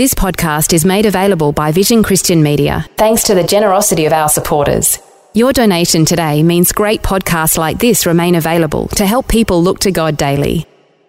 This 0.00 0.14
podcast 0.14 0.72
is 0.72 0.86
made 0.86 1.04
available 1.04 1.52
by 1.52 1.72
Vision 1.72 2.02
Christian 2.02 2.42
Media 2.42 2.86
thanks 2.96 3.22
to 3.24 3.34
the 3.34 3.44
generosity 3.44 4.06
of 4.06 4.14
our 4.14 4.30
supporters. 4.30 4.98
Your 5.34 5.52
donation 5.52 6.06
today 6.06 6.42
means 6.42 6.72
great 6.72 7.02
podcasts 7.02 7.58
like 7.58 7.78
this 7.78 8.06
remain 8.06 8.34
available 8.34 8.88
to 8.96 9.04
help 9.04 9.28
people 9.28 9.62
look 9.62 9.78
to 9.80 9.90
God 9.92 10.16
daily. 10.16 10.64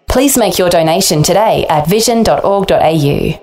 Please 0.10 0.38
make 0.38 0.60
your 0.60 0.70
donation 0.70 1.24
today 1.24 1.66
at 1.70 1.88
vision.org.au. 1.88 3.40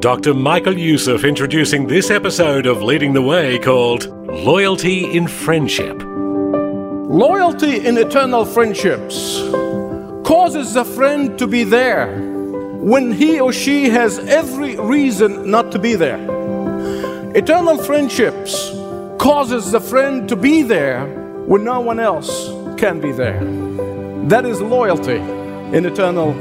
Dr. 0.00 0.34
Michael 0.34 0.76
Youssef 0.76 1.24
introducing 1.24 1.86
this 1.86 2.10
episode 2.10 2.66
of 2.66 2.82
Leading 2.82 3.14
the 3.14 3.22
Way 3.22 3.58
called 3.58 4.08
Loyalty 4.28 5.10
in 5.16 5.26
Friendship. 5.26 6.02
Loyalty 6.02 7.86
in 7.86 7.96
eternal 7.96 8.44
friendships 8.44 9.38
causes 10.22 10.76
a 10.76 10.84
friend 10.84 11.38
to 11.38 11.46
be 11.46 11.64
there 11.64 12.31
when 12.82 13.12
he 13.12 13.38
or 13.38 13.52
she 13.52 13.88
has 13.90 14.18
every 14.18 14.76
reason 14.76 15.48
not 15.48 15.70
to 15.70 15.78
be 15.78 15.94
there. 15.94 16.18
Eternal 17.36 17.78
friendships 17.78 18.70
causes 19.18 19.70
the 19.70 19.80
friend 19.80 20.28
to 20.28 20.34
be 20.34 20.62
there 20.62 21.06
when 21.46 21.62
no 21.62 21.78
one 21.78 22.00
else 22.00 22.48
can 22.78 23.00
be 23.00 23.12
there. 23.12 23.38
That 24.24 24.44
is 24.44 24.60
loyalty 24.60 25.18
in 25.76 25.86
eternal 25.86 26.34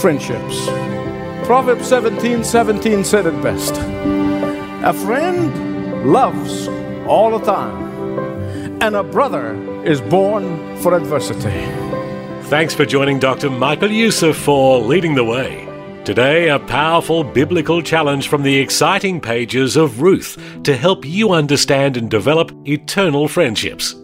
friendships. 0.00 0.66
Proverbs 1.46 1.88
17 1.88 2.44
17 2.44 3.02
said 3.02 3.24
it 3.24 3.42
best. 3.42 3.74
A 4.84 4.92
friend 4.92 6.12
loves 6.12 6.68
all 7.08 7.38
the 7.38 7.44
time, 7.46 8.82
and 8.82 8.94
a 8.94 9.02
brother 9.02 9.54
is 9.82 10.02
born 10.02 10.76
for 10.82 10.94
adversity. 10.94 11.64
Thanks 12.50 12.74
for 12.74 12.84
joining 12.84 13.18
Dr. 13.18 13.48
Michael 13.48 13.90
Youssef 13.90 14.36
for 14.36 14.78
Leading 14.78 15.14
the 15.14 15.24
Way. 15.24 15.65
Today, 16.06 16.50
a 16.50 16.60
powerful 16.60 17.24
biblical 17.24 17.82
challenge 17.82 18.28
from 18.28 18.44
the 18.44 18.58
exciting 18.58 19.20
pages 19.20 19.74
of 19.74 20.00
Ruth 20.00 20.38
to 20.62 20.76
help 20.76 21.04
you 21.04 21.32
understand 21.32 21.96
and 21.96 22.08
develop 22.08 22.52
eternal 22.64 23.26
friendships. 23.26 23.96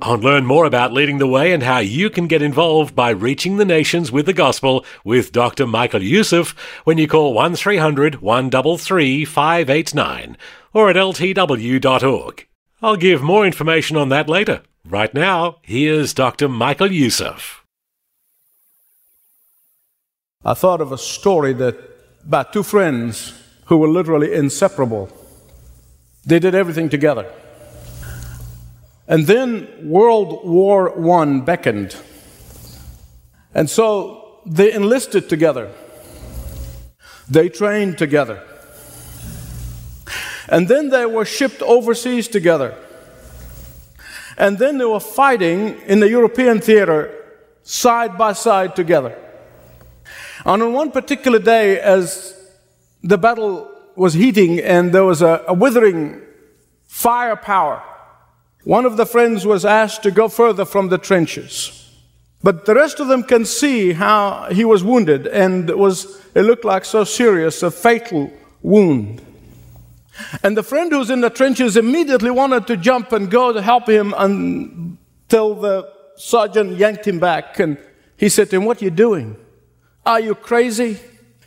And 0.00 0.24
learn 0.24 0.46
more 0.46 0.64
about 0.64 0.94
leading 0.94 1.18
the 1.18 1.26
way 1.26 1.52
and 1.52 1.62
how 1.62 1.80
you 1.80 2.08
can 2.08 2.28
get 2.28 2.40
involved 2.40 2.96
by 2.96 3.10
reaching 3.10 3.58
the 3.58 3.66
nations 3.66 4.10
with 4.10 4.24
the 4.24 4.32
gospel 4.32 4.86
with 5.04 5.32
Dr. 5.32 5.66
Michael 5.66 6.02
Youssef 6.02 6.52
when 6.84 6.96
you 6.96 7.06
call 7.06 7.34
1300 7.34 8.22
133 8.22 9.26
589 9.26 10.38
or 10.72 10.88
at 10.88 10.96
ltw.org. 10.96 12.48
I'll 12.80 12.96
give 12.96 13.20
more 13.20 13.44
information 13.44 13.98
on 13.98 14.08
that 14.08 14.30
later. 14.30 14.62
Right 14.88 15.12
now, 15.12 15.58
here's 15.60 16.14
Dr. 16.14 16.48
Michael 16.48 16.90
Youssef. 16.90 17.63
I 20.44 20.52
thought 20.52 20.82
of 20.82 20.92
a 20.92 20.98
story 20.98 21.54
that 21.54 21.76
about 22.26 22.52
two 22.52 22.62
friends 22.62 23.32
who 23.66 23.78
were 23.78 23.88
literally 23.88 24.34
inseparable. 24.34 25.08
They 26.26 26.38
did 26.38 26.54
everything 26.54 26.90
together. 26.90 27.30
And 29.08 29.26
then 29.26 29.88
World 29.88 30.46
War 30.46 31.20
I 31.20 31.40
beckoned. 31.40 31.96
And 33.54 33.70
so 33.70 34.40
they 34.44 34.72
enlisted 34.72 35.28
together. 35.28 35.72
They 37.28 37.48
trained 37.48 37.96
together. 37.96 38.42
And 40.48 40.68
then 40.68 40.90
they 40.90 41.06
were 41.06 41.24
shipped 41.24 41.62
overseas 41.62 42.28
together. 42.28 42.76
And 44.36 44.58
then 44.58 44.76
they 44.76 44.84
were 44.84 45.00
fighting 45.00 45.80
in 45.86 46.00
the 46.00 46.08
European 46.10 46.60
theater 46.60 47.14
side 47.62 48.18
by 48.18 48.34
side 48.34 48.76
together. 48.76 49.23
And 50.44 50.62
on 50.62 50.72
one 50.72 50.90
particular 50.90 51.38
day, 51.38 51.80
as 51.80 52.34
the 53.02 53.16
battle 53.16 53.70
was 53.96 54.14
heating 54.14 54.60
and 54.60 54.92
there 54.92 55.04
was 55.04 55.22
a, 55.22 55.42
a 55.48 55.54
withering 55.54 56.20
firepower, 56.86 57.82
one 58.64 58.84
of 58.84 58.96
the 58.96 59.06
friends 59.06 59.46
was 59.46 59.64
asked 59.64 60.02
to 60.02 60.10
go 60.10 60.28
further 60.28 60.64
from 60.64 60.88
the 60.88 60.98
trenches. 60.98 61.80
But 62.42 62.66
the 62.66 62.74
rest 62.74 63.00
of 63.00 63.08
them 63.08 63.22
can 63.22 63.46
see 63.46 63.92
how 63.92 64.48
he 64.50 64.66
was 64.66 64.84
wounded, 64.84 65.26
and 65.26 65.70
it, 65.70 65.78
was, 65.78 66.20
it 66.34 66.42
looked 66.42 66.64
like 66.64 66.84
so 66.84 67.04
serious, 67.04 67.62
a 67.62 67.70
fatal 67.70 68.30
wound. 68.62 69.22
And 70.42 70.56
the 70.56 70.62
friend 70.62 70.92
who's 70.92 71.08
in 71.08 71.22
the 71.22 71.30
trenches 71.30 71.76
immediately 71.76 72.30
wanted 72.30 72.66
to 72.66 72.76
jump 72.76 73.12
and 73.12 73.30
go 73.30 73.52
to 73.52 73.62
help 73.62 73.88
him 73.88 74.14
until 74.16 75.54
the 75.54 75.90
sergeant 76.16 76.76
yanked 76.76 77.06
him 77.06 77.18
back. 77.18 77.58
And 77.58 77.78
he 78.16 78.28
said 78.28 78.50
to 78.50 78.56
him, 78.56 78.64
What 78.64 78.80
are 78.80 78.84
you 78.84 78.90
doing? 78.90 79.36
Are 80.06 80.20
you 80.20 80.34
crazy? 80.34 80.98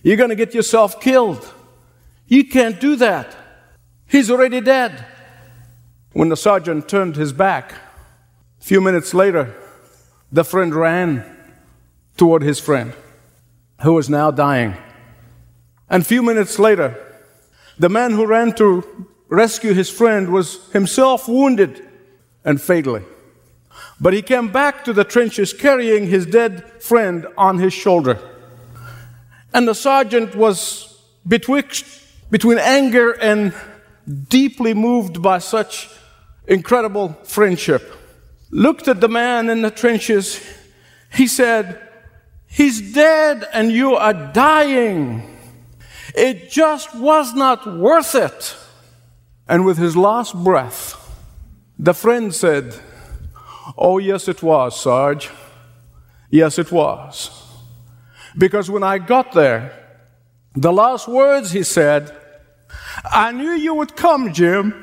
You're 0.02 0.18
going 0.18 0.30
to 0.30 0.36
get 0.36 0.54
yourself 0.54 1.00
killed. 1.00 1.54
You 2.28 2.48
can't 2.48 2.80
do 2.80 2.96
that. 2.98 3.36
He's 4.08 4.32
already 4.32 4.62
dead. 4.62 5.06
When 6.14 6.30
the 6.30 6.38
sergeant 6.38 6.90
turned 6.90 7.16
his 7.16 7.34
back, 7.34 7.74
a 8.60 8.64
few 8.64 8.82
minutes 8.82 9.14
later, 9.14 9.56
the 10.32 10.44
friend 10.44 10.74
ran 10.74 11.24
toward 12.16 12.42
his 12.42 12.60
friend, 12.60 12.94
who 13.82 13.94
was 13.94 14.10
now 14.10 14.32
dying. 14.32 14.76
And 15.90 16.02
a 16.02 16.06
few 16.06 16.24
minutes 16.24 16.58
later, 16.58 16.98
the 17.78 17.90
man 17.90 18.12
who 18.12 18.26
ran 18.26 18.54
to 18.56 19.08
rescue 19.30 19.74
his 19.74 19.90
friend 19.90 20.34
was 20.34 20.68
himself 20.72 21.28
wounded 21.28 21.88
and 22.44 22.60
fatally. 22.60 23.04
But 24.00 24.14
he 24.14 24.22
came 24.22 24.52
back 24.52 24.84
to 24.86 24.94
the 24.94 25.04
trenches 25.04 25.54
carrying 25.54 26.08
his 26.08 26.26
dead 26.26 26.82
friend 26.82 27.28
on 27.38 27.60
his 27.60 27.74
shoulder. 27.74 28.20
And 29.58 29.68
the 29.68 29.74
sergeant 29.74 30.36
was 30.36 31.02
betwixt, 31.28 31.84
between 32.30 32.60
anger 32.60 33.14
and 33.14 33.56
deeply 34.30 34.76
moved 34.76 35.20
by 35.20 35.40
such 35.40 35.90
incredible 36.48 37.14
friendship. 37.24 37.92
Looked 38.52 38.88
at 38.88 39.02
the 39.02 39.10
man 39.10 39.50
in 39.50 39.64
the 39.64 39.72
trenches. 39.72 40.46
He 41.12 41.26
said, 41.26 41.82
He's 42.46 42.94
dead 42.94 43.48
and 43.52 43.72
you 43.72 43.96
are 43.96 44.32
dying. 44.32 45.24
It 46.14 46.52
just 46.52 46.94
was 46.94 47.34
not 47.34 47.66
worth 47.66 48.14
it. 48.14 48.56
And 49.48 49.66
with 49.66 49.80
his 49.80 49.98
last 49.98 50.36
breath, 50.36 50.94
the 51.80 51.96
friend 51.96 52.32
said, 52.32 52.76
Oh, 53.76 53.98
yes, 53.98 54.28
it 54.28 54.44
was, 54.44 54.80
Sarge. 54.80 55.32
Yes, 56.30 56.60
it 56.60 56.72
was. 56.72 57.47
Because 58.38 58.70
when 58.70 58.84
I 58.84 59.00
got 59.00 59.32
there, 59.32 59.74
the 60.56 60.72
last 60.72 61.08
words 61.08 61.52
he 61.52 61.64
said, 61.64 62.16
I 63.04 63.32
knew 63.32 63.52
you 63.52 63.74
would 63.76 63.96
come, 63.96 64.34
Jim. 64.34 64.74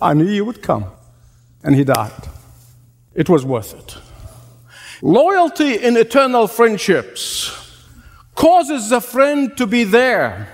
I 0.00 0.14
knew 0.14 0.28
you 0.28 0.44
would 0.44 0.62
come. 0.62 0.86
And 1.62 1.74
he 1.74 1.84
died. 1.84 2.28
It 3.14 3.28
was 3.28 3.44
worth 3.44 3.74
it. 3.74 3.96
Loyalty 5.02 5.74
in 5.76 5.96
eternal 5.96 6.46
friendships 6.46 7.56
causes 8.34 8.92
a 8.92 9.00
friend 9.00 9.54
to 9.56 9.66
be 9.66 9.84
there 9.84 10.48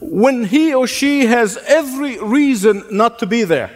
when 0.00 0.44
he 0.44 0.74
or 0.74 0.86
she 0.86 1.26
has 1.26 1.56
every 1.66 2.18
reason 2.18 2.84
not 2.90 3.18
to 3.20 3.26
be 3.26 3.44
there. 3.44 3.70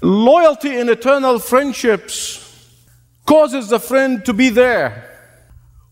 Loyalty 0.00 0.78
in 0.78 0.88
eternal 0.88 1.38
friendships 1.38 2.38
causes 3.26 3.70
a 3.70 3.78
friend 3.78 4.24
to 4.24 4.32
be 4.32 4.48
there 4.48 5.11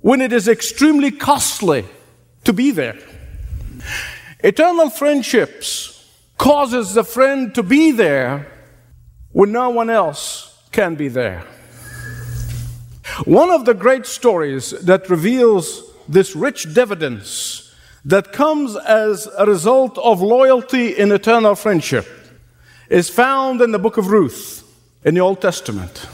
when 0.00 0.20
it 0.20 0.32
is 0.32 0.49
extremely 0.49 1.11
costly 1.11 1.85
to 2.44 2.52
be 2.52 2.70
there. 2.70 2.99
Eternal 4.43 4.91
friendships 4.91 6.08
causes 6.38 6.94
the 6.94 7.05
friend 7.05 7.55
to 7.55 7.62
be 7.62 7.91
there 7.91 8.50
when 9.32 9.52
no 9.52 9.70
one 9.70 9.91
else 9.91 10.58
can 10.73 10.94
be 10.94 11.08
there. 11.08 11.44
One 13.25 13.50
of 13.50 13.67
the 13.67 13.75
great 13.75 14.06
stories 14.06 14.70
that 14.70 15.11
reveals 15.11 15.82
this 16.08 16.35
rich 16.35 16.73
dividends 16.73 17.75
that 18.05 18.32
comes 18.32 18.76
as 18.76 19.29
a 19.37 19.44
result 19.44 19.99
of 19.99 20.23
loyalty 20.23 20.97
in 20.97 21.12
eternal 21.12 21.55
friendship 21.55 22.06
is 22.88 23.11
found 23.11 23.61
in 23.61 23.73
the 23.73 23.79
book 23.79 23.99
of 23.99 24.08
Ruth 24.08 24.64
in 25.05 25.14
the 25.14 25.20
Old 25.20 25.43
Testament. 25.43 26.06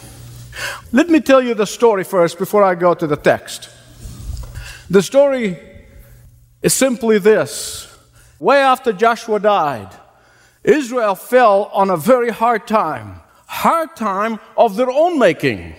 Let 0.90 1.08
me 1.08 1.20
tell 1.20 1.42
you 1.42 1.54
the 1.54 1.66
story 1.66 2.02
first 2.02 2.38
before 2.38 2.64
I 2.64 2.74
go 2.74 2.94
to 2.94 3.06
the 3.06 3.16
text. 3.16 3.70
The 4.88 5.02
story 5.02 5.58
is 6.62 6.74
simply 6.74 7.18
this 7.18 7.92
way 8.38 8.58
after 8.58 8.92
Joshua 8.92 9.40
died, 9.40 9.88
Israel 10.62 11.14
fell 11.14 11.70
on 11.72 11.90
a 11.90 11.96
very 11.96 12.30
hard 12.30 12.66
time, 12.66 13.20
hard 13.46 13.96
time 13.96 14.38
of 14.56 14.76
their 14.76 14.90
own 14.90 15.18
making. 15.18 15.74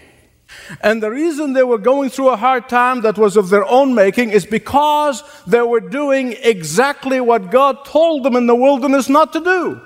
And 0.81 1.03
the 1.03 1.11
reason 1.11 1.53
they 1.53 1.63
were 1.63 1.77
going 1.77 2.09
through 2.09 2.29
a 2.29 2.37
hard 2.37 2.69
time 2.69 3.01
that 3.01 3.17
was 3.17 3.37
of 3.37 3.49
their 3.49 3.65
own 3.65 3.93
making 3.93 4.31
is 4.31 4.45
because 4.45 5.23
they 5.45 5.61
were 5.61 5.81
doing 5.81 6.35
exactly 6.41 7.19
what 7.19 7.51
God 7.51 7.85
told 7.85 8.23
them 8.23 8.35
in 8.35 8.47
the 8.47 8.55
wilderness 8.55 9.09
not 9.09 9.33
to 9.33 9.39
do. 9.41 9.81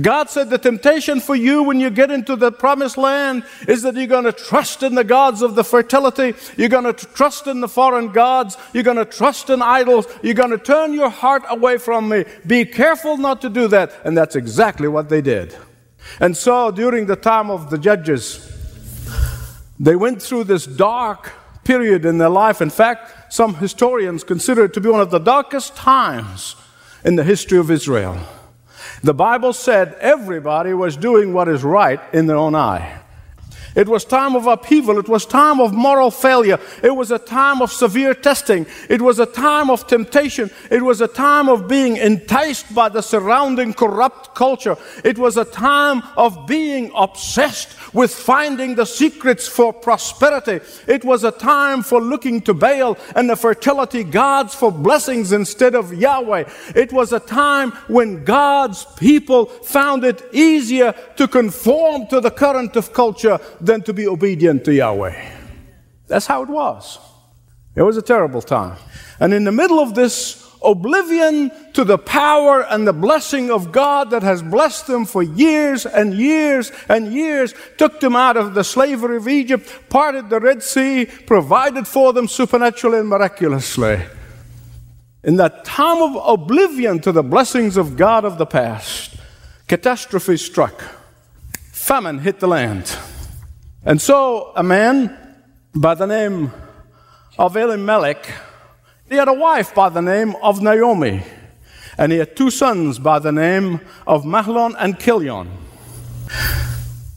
God 0.00 0.30
said 0.30 0.50
the 0.50 0.58
temptation 0.58 1.20
for 1.20 1.34
you 1.34 1.62
when 1.62 1.80
you 1.80 1.90
get 1.90 2.10
into 2.10 2.36
the 2.36 2.52
promised 2.52 2.98
land 2.98 3.44
is 3.68 3.82
that 3.82 3.94
you're 3.94 4.06
going 4.06 4.24
to 4.24 4.32
trust 4.32 4.82
in 4.82 4.94
the 4.94 5.04
gods 5.04 5.42
of 5.42 5.54
the 5.54 5.64
fertility. 5.64 6.34
You're 6.56 6.68
going 6.68 6.84
to 6.84 6.92
trust 6.92 7.46
in 7.46 7.60
the 7.60 7.68
foreign 7.68 8.12
gods. 8.12 8.56
You're 8.72 8.82
going 8.82 8.96
to 8.96 9.04
trust 9.04 9.50
in 9.50 9.62
idols. 9.62 10.06
You're 10.22 10.34
going 10.34 10.50
to 10.50 10.58
turn 10.58 10.92
your 10.92 11.10
heart 11.10 11.42
away 11.48 11.78
from 11.78 12.08
me. 12.08 12.24
Be 12.46 12.64
careful 12.64 13.16
not 13.16 13.40
to 13.42 13.48
do 13.48 13.68
that. 13.68 13.92
And 14.04 14.16
that's 14.16 14.36
exactly 14.36 14.88
what 14.88 15.08
they 15.08 15.20
did. 15.20 15.56
And 16.20 16.36
so 16.36 16.70
during 16.70 17.06
the 17.06 17.16
time 17.16 17.50
of 17.50 17.70
the 17.70 17.78
judges, 17.78 18.48
they 19.78 19.96
went 19.96 20.22
through 20.22 20.44
this 20.44 20.66
dark 20.66 21.32
period 21.64 22.04
in 22.04 22.18
their 22.18 22.28
life. 22.28 22.60
In 22.60 22.70
fact, 22.70 23.32
some 23.32 23.54
historians 23.54 24.24
consider 24.24 24.64
it 24.64 24.74
to 24.74 24.80
be 24.80 24.88
one 24.88 25.00
of 25.00 25.10
the 25.10 25.18
darkest 25.18 25.76
times 25.76 26.56
in 27.04 27.16
the 27.16 27.24
history 27.24 27.58
of 27.58 27.70
Israel. 27.70 28.18
The 29.02 29.14
Bible 29.14 29.52
said 29.52 29.94
everybody 30.00 30.72
was 30.74 30.96
doing 30.96 31.32
what 31.32 31.48
is 31.48 31.62
right 31.62 32.00
in 32.12 32.26
their 32.26 32.36
own 32.36 32.54
eye. 32.54 33.01
It 33.74 33.88
was 33.88 34.04
time 34.04 34.36
of 34.36 34.46
upheaval. 34.46 34.98
It 34.98 35.08
was 35.08 35.24
time 35.24 35.60
of 35.60 35.72
moral 35.72 36.10
failure. 36.10 36.58
It 36.82 36.94
was 36.94 37.10
a 37.10 37.18
time 37.18 37.62
of 37.62 37.72
severe 37.72 38.14
testing. 38.14 38.66
It 38.88 39.00
was 39.00 39.18
a 39.18 39.26
time 39.26 39.70
of 39.70 39.86
temptation. 39.86 40.50
It 40.70 40.82
was 40.82 41.00
a 41.00 41.08
time 41.08 41.48
of 41.48 41.68
being 41.68 41.96
enticed 41.96 42.74
by 42.74 42.88
the 42.88 43.02
surrounding 43.02 43.72
corrupt 43.72 44.34
culture. 44.34 44.76
It 45.04 45.18
was 45.18 45.36
a 45.36 45.44
time 45.44 46.02
of 46.16 46.46
being 46.46 46.90
obsessed 46.94 47.76
with 47.94 48.14
finding 48.14 48.74
the 48.74 48.86
secrets 48.86 49.48
for 49.48 49.72
prosperity. 49.72 50.60
It 50.86 51.04
was 51.04 51.24
a 51.24 51.30
time 51.30 51.82
for 51.82 52.00
looking 52.00 52.40
to 52.42 52.54
Baal 52.54 52.96
and 53.14 53.28
the 53.28 53.36
fertility 53.36 54.04
gods 54.04 54.54
for 54.54 54.70
blessings 54.70 55.32
instead 55.32 55.74
of 55.74 55.92
Yahweh. 55.94 56.44
It 56.74 56.92
was 56.92 57.12
a 57.12 57.20
time 57.20 57.72
when 57.88 58.24
God's 58.24 58.84
people 58.96 59.46
found 59.46 60.04
it 60.04 60.22
easier 60.32 60.94
to 61.16 61.28
conform 61.28 62.06
to 62.08 62.20
the 62.20 62.30
current 62.30 62.76
of 62.76 62.92
culture 62.92 63.38
than 63.64 63.82
to 63.82 63.92
be 63.92 64.06
obedient 64.06 64.64
to 64.64 64.74
Yahweh. 64.74 65.14
That's 66.08 66.26
how 66.26 66.42
it 66.42 66.48
was. 66.48 66.98
It 67.74 67.82
was 67.82 67.96
a 67.96 68.02
terrible 68.02 68.42
time. 68.42 68.76
And 69.20 69.32
in 69.32 69.44
the 69.44 69.52
middle 69.52 69.80
of 69.80 69.94
this 69.94 70.42
oblivion 70.64 71.50
to 71.72 71.84
the 71.84 71.98
power 71.98 72.62
and 72.62 72.86
the 72.86 72.92
blessing 72.92 73.50
of 73.50 73.72
God 73.72 74.10
that 74.10 74.22
has 74.22 74.42
blessed 74.42 74.86
them 74.86 75.04
for 75.04 75.22
years 75.22 75.86
and 75.86 76.14
years 76.14 76.70
and 76.88 77.12
years, 77.12 77.54
took 77.78 78.00
them 78.00 78.14
out 78.14 78.36
of 78.36 78.54
the 78.54 78.64
slavery 78.64 79.16
of 79.16 79.28
Egypt, 79.28 79.72
parted 79.88 80.30
the 80.30 80.40
Red 80.40 80.62
Sea, 80.62 81.06
provided 81.26 81.88
for 81.88 82.12
them 82.12 82.28
supernaturally 82.28 82.98
and 82.98 83.08
miraculously. 83.08 84.02
In 85.24 85.36
that 85.36 85.64
time 85.64 86.02
of 86.02 86.20
oblivion 86.26 87.00
to 87.00 87.12
the 87.12 87.22
blessings 87.22 87.76
of 87.76 87.96
God 87.96 88.24
of 88.24 88.38
the 88.38 88.46
past, 88.46 89.16
catastrophe 89.68 90.36
struck. 90.36 90.82
Famine 91.70 92.18
hit 92.18 92.40
the 92.40 92.48
land. 92.48 92.96
And 93.84 94.00
so 94.00 94.52
a 94.54 94.62
man 94.62 95.18
by 95.74 95.94
the 95.94 96.06
name 96.06 96.52
of 97.36 97.56
Elimelech, 97.56 98.26
he 99.08 99.16
had 99.16 99.28
a 99.28 99.32
wife 99.32 99.74
by 99.74 99.88
the 99.88 100.02
name 100.02 100.36
of 100.42 100.62
Naomi, 100.62 101.22
and 101.98 102.12
he 102.12 102.18
had 102.18 102.36
two 102.36 102.50
sons 102.50 102.98
by 102.98 103.18
the 103.18 103.32
name 103.32 103.80
of 104.06 104.24
Mahlon 104.24 104.74
and 104.78 104.98
Chilion. 104.98 105.50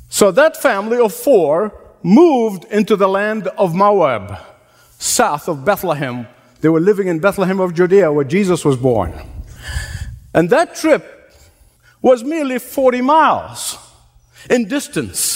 So 0.09 0.31
that 0.31 0.57
family 0.57 0.97
of 0.97 1.13
four 1.13 1.73
moved 2.01 2.65
into 2.65 2.95
the 2.95 3.09
land 3.09 3.47
of 3.57 3.75
Moab, 3.75 4.37
south 4.97 5.47
of 5.47 5.65
Bethlehem. 5.65 6.27
They 6.61 6.69
were 6.69 6.79
living 6.79 7.07
in 7.07 7.19
Bethlehem 7.19 7.59
of 7.59 7.73
Judea, 7.73 8.11
where 8.11 8.23
Jesus 8.23 8.63
was 8.63 8.77
born. 8.77 9.13
And 10.33 10.49
that 10.49 10.75
trip 10.75 11.31
was 12.01 12.23
merely 12.23 12.59
40 12.59 13.01
miles 13.01 13.77
in 14.49 14.67
distance. 14.67 15.34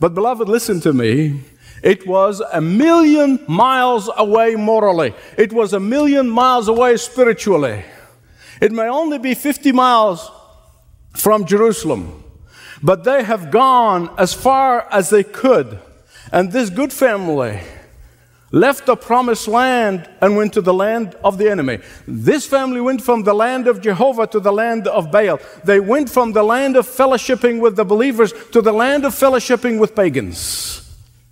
But, 0.00 0.14
beloved, 0.14 0.48
listen 0.48 0.80
to 0.80 0.92
me. 0.92 1.40
It 1.82 2.06
was 2.06 2.40
a 2.40 2.60
million 2.60 3.44
miles 3.46 4.10
away 4.16 4.56
morally, 4.56 5.14
it 5.36 5.52
was 5.52 5.72
a 5.72 5.80
million 5.80 6.30
miles 6.30 6.68
away 6.68 6.96
spiritually. 6.96 7.84
It 8.60 8.72
may 8.72 8.88
only 8.88 9.18
be 9.18 9.34
50 9.34 9.72
miles 9.72 10.30
from 11.14 11.44
Jerusalem, 11.44 12.24
but 12.82 13.04
they 13.04 13.22
have 13.24 13.50
gone 13.50 14.10
as 14.16 14.32
far 14.32 14.86
as 14.90 15.10
they 15.10 15.22
could. 15.24 15.78
And 16.32 16.52
this 16.52 16.70
good 16.70 16.92
family 16.92 17.60
left 18.54 18.86
the 18.86 18.94
promised 18.96 19.48
land 19.48 20.08
and 20.20 20.36
went 20.36 20.52
to 20.52 20.60
the 20.60 20.72
land 20.72 21.16
of 21.24 21.38
the 21.38 21.50
enemy. 21.50 21.80
This 22.06 22.46
family 22.46 22.80
went 22.80 23.02
from 23.02 23.24
the 23.24 23.34
land 23.34 23.66
of 23.66 23.80
Jehovah 23.80 24.28
to 24.28 24.38
the 24.38 24.52
land 24.52 24.86
of 24.86 25.10
Baal. 25.10 25.40
They 25.64 25.80
went 25.80 26.08
from 26.08 26.32
the 26.32 26.44
land 26.44 26.76
of 26.76 26.86
fellowshipping 26.86 27.60
with 27.60 27.74
the 27.74 27.84
believers 27.84 28.32
to 28.52 28.62
the 28.62 28.72
land 28.72 29.04
of 29.04 29.12
fellowshipping 29.12 29.80
with 29.80 29.96
pagans. 29.96 30.80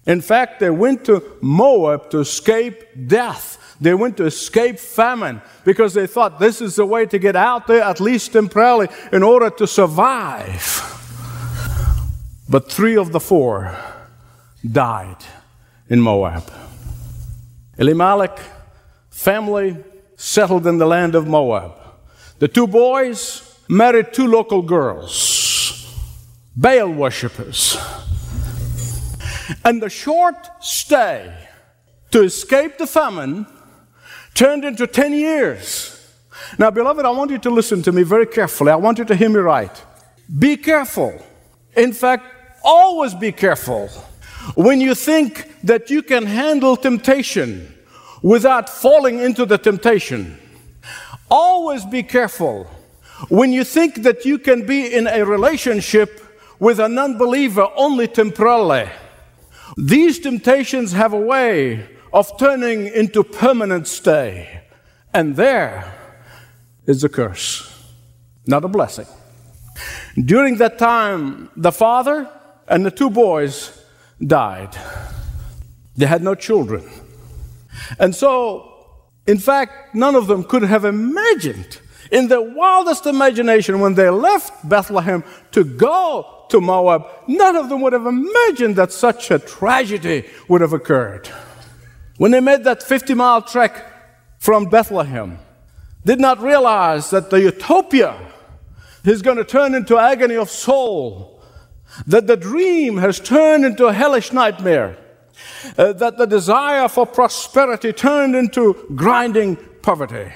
In 0.05 0.21
fact, 0.21 0.59
they 0.59 0.71
went 0.71 1.05
to 1.05 1.23
Moab 1.41 2.11
to 2.11 2.19
escape 2.19 2.83
death. 3.07 3.77
They 3.81 3.95
went 3.95 4.17
to 4.17 4.25
escape 4.25 4.81
famine 4.81 5.43
because 5.65 5.95
they 5.95 6.09
thought 6.09 6.41
this 6.41 6.61
is 6.61 6.75
the 6.75 6.87
way 6.87 7.07
to 7.07 7.19
get 7.21 7.37
out 7.37 7.69
there, 7.69 7.83
at 7.83 8.01
least 8.01 8.33
temporarily, 8.33 8.89
in 9.13 9.23
order 9.23 9.49
to 9.49 9.67
survive. 9.69 10.89
But 12.49 12.71
three 12.71 12.97
of 12.97 13.13
the 13.13 13.21
four 13.21 13.77
died 14.69 15.25
in 15.89 16.01
Moab. 16.01 16.62
Elimelech 17.79 18.39
family 19.11 19.77
settled 20.17 20.67
in 20.67 20.79
the 20.79 20.87
land 20.87 21.15
of 21.15 21.27
Moab. 21.27 21.73
The 22.39 22.49
two 22.49 22.67
boys 22.67 23.59
married 23.69 24.13
two 24.13 24.27
local 24.27 24.63
girls, 24.63 25.97
Baal 26.57 26.89
worshippers. 26.89 27.77
And 29.65 29.83
the 29.83 29.91
short 29.91 30.37
stay 30.61 31.33
to 32.11 32.23
escape 32.23 32.79
the 32.79 32.87
famine 32.87 33.47
turned 34.35 34.65
into 34.65 34.87
10 34.87 35.13
years. 35.13 35.99
Now, 36.59 36.71
beloved, 36.71 37.05
I 37.05 37.11
want 37.11 37.31
you 37.31 37.39
to 37.39 37.51
listen 37.51 37.83
to 37.83 37.93
me 37.93 38.03
very 38.03 38.27
carefully. 38.27 38.71
I 38.71 38.77
want 38.77 38.99
you 38.99 39.05
to 39.05 39.15
hear 39.15 39.29
me 39.29 39.41
right. 39.41 39.83
Be 40.39 40.57
careful. 40.57 41.21
In 41.77 41.93
fact, 41.93 42.25
always 42.63 43.15
be 43.15 43.33
careful 43.33 43.89
when 44.55 44.81
you 44.81 44.95
think 44.95 45.55
that 45.63 45.91
you 45.91 46.03
can 46.03 46.27
handle 46.27 46.77
temptation 46.77 47.72
without 48.23 48.69
falling 48.69 49.19
into 49.19 49.45
the 49.45 49.59
temptation, 49.59 50.39
always 51.31 51.85
be 51.85 52.03
careful. 52.03 52.65
When 53.29 53.53
you 53.53 53.65
think 53.65 54.03
that 54.03 54.25
you 54.25 54.39
can 54.39 54.67
be 54.67 54.95
in 54.95 55.07
a 55.07 55.25
relationship 55.25 56.21
with 56.59 56.79
an 56.81 56.99
unbeliever 56.99 57.69
only 57.77 58.09
temporarily, 58.09 58.89
these 59.77 60.19
temptations 60.19 60.93
have 60.93 61.13
a 61.13 61.21
way 61.21 61.89
of 62.13 62.37
turning 62.39 62.87
into 62.87 63.23
permanent 63.23 63.89
stay. 63.89 64.63
And 65.15 65.37
there 65.37 65.95
is 66.87 67.05
a 67.05 67.09
curse, 67.09 67.69
not 68.47 68.65
a 68.65 68.69
blessing. 68.69 69.07
During 70.15 70.57
that 70.59 70.79
time, 70.79 71.51
the 71.57 71.73
father 71.73 72.29
and 72.69 72.85
the 72.85 72.91
two 72.91 73.11
boys 73.11 73.83
died. 74.25 74.77
They 75.97 76.07
had 76.07 76.23
no 76.23 76.35
children. 76.35 76.89
And 77.99 78.15
so, 78.15 78.97
in 79.27 79.39
fact, 79.39 79.95
none 79.95 80.15
of 80.15 80.27
them 80.27 80.45
could 80.45 80.63
have 80.63 80.85
imagined 80.85 81.81
in 82.11 82.29
their 82.29 82.43
wildest 82.43 83.07
imagination 83.07 83.81
when 83.81 83.95
they 83.95 84.11
left 84.11 84.69
Bethlehem 84.69 85.25
to 85.53 85.65
go 85.65 86.45
to 86.51 86.61
Moab, 86.61 87.07
none 87.27 87.57
of 87.57 87.71
them 87.71 87.81
would 87.81 87.95
have 87.95 88.07
imagined 88.07 88.77
that 88.77 88.93
such 88.93 89.31
a 89.31 89.39
tragedy 89.39 90.29
would 90.49 90.61
have 90.61 90.75
occurred. 90.75 91.29
When 92.19 92.31
they 92.31 92.41
made 92.41 92.65
that 92.65 92.83
50 92.83 93.15
mile 93.15 93.41
trek 93.41 93.87
from 94.39 94.67
Bethlehem, 94.67 95.39
did 96.05 96.21
not 96.21 96.43
realize 96.43 97.11
that 97.11 97.31
the 97.31 97.41
utopia 97.41 98.15
is 99.05 99.23
going 99.23 99.39
to 99.39 99.45
turn 99.45 99.75
into 99.75 99.97
agony 99.97 100.37
of 100.37 100.51
soul 100.51 101.43
that 102.07 102.27
the 102.27 102.37
dream 102.37 102.97
has 102.99 103.21
turned 103.21 103.65
into 103.65 103.87
a 103.87 103.93
hellish 103.93 104.33
nightmare, 104.33 104.97
uh, 105.79 105.93
that 105.95 106.19
the 106.19 106.27
desire 106.27 106.89
for 106.89 107.07
prosperity 107.07 107.93
turned 107.93 108.35
into 108.37 108.75
grinding 108.95 109.57
poverty. 109.83 110.33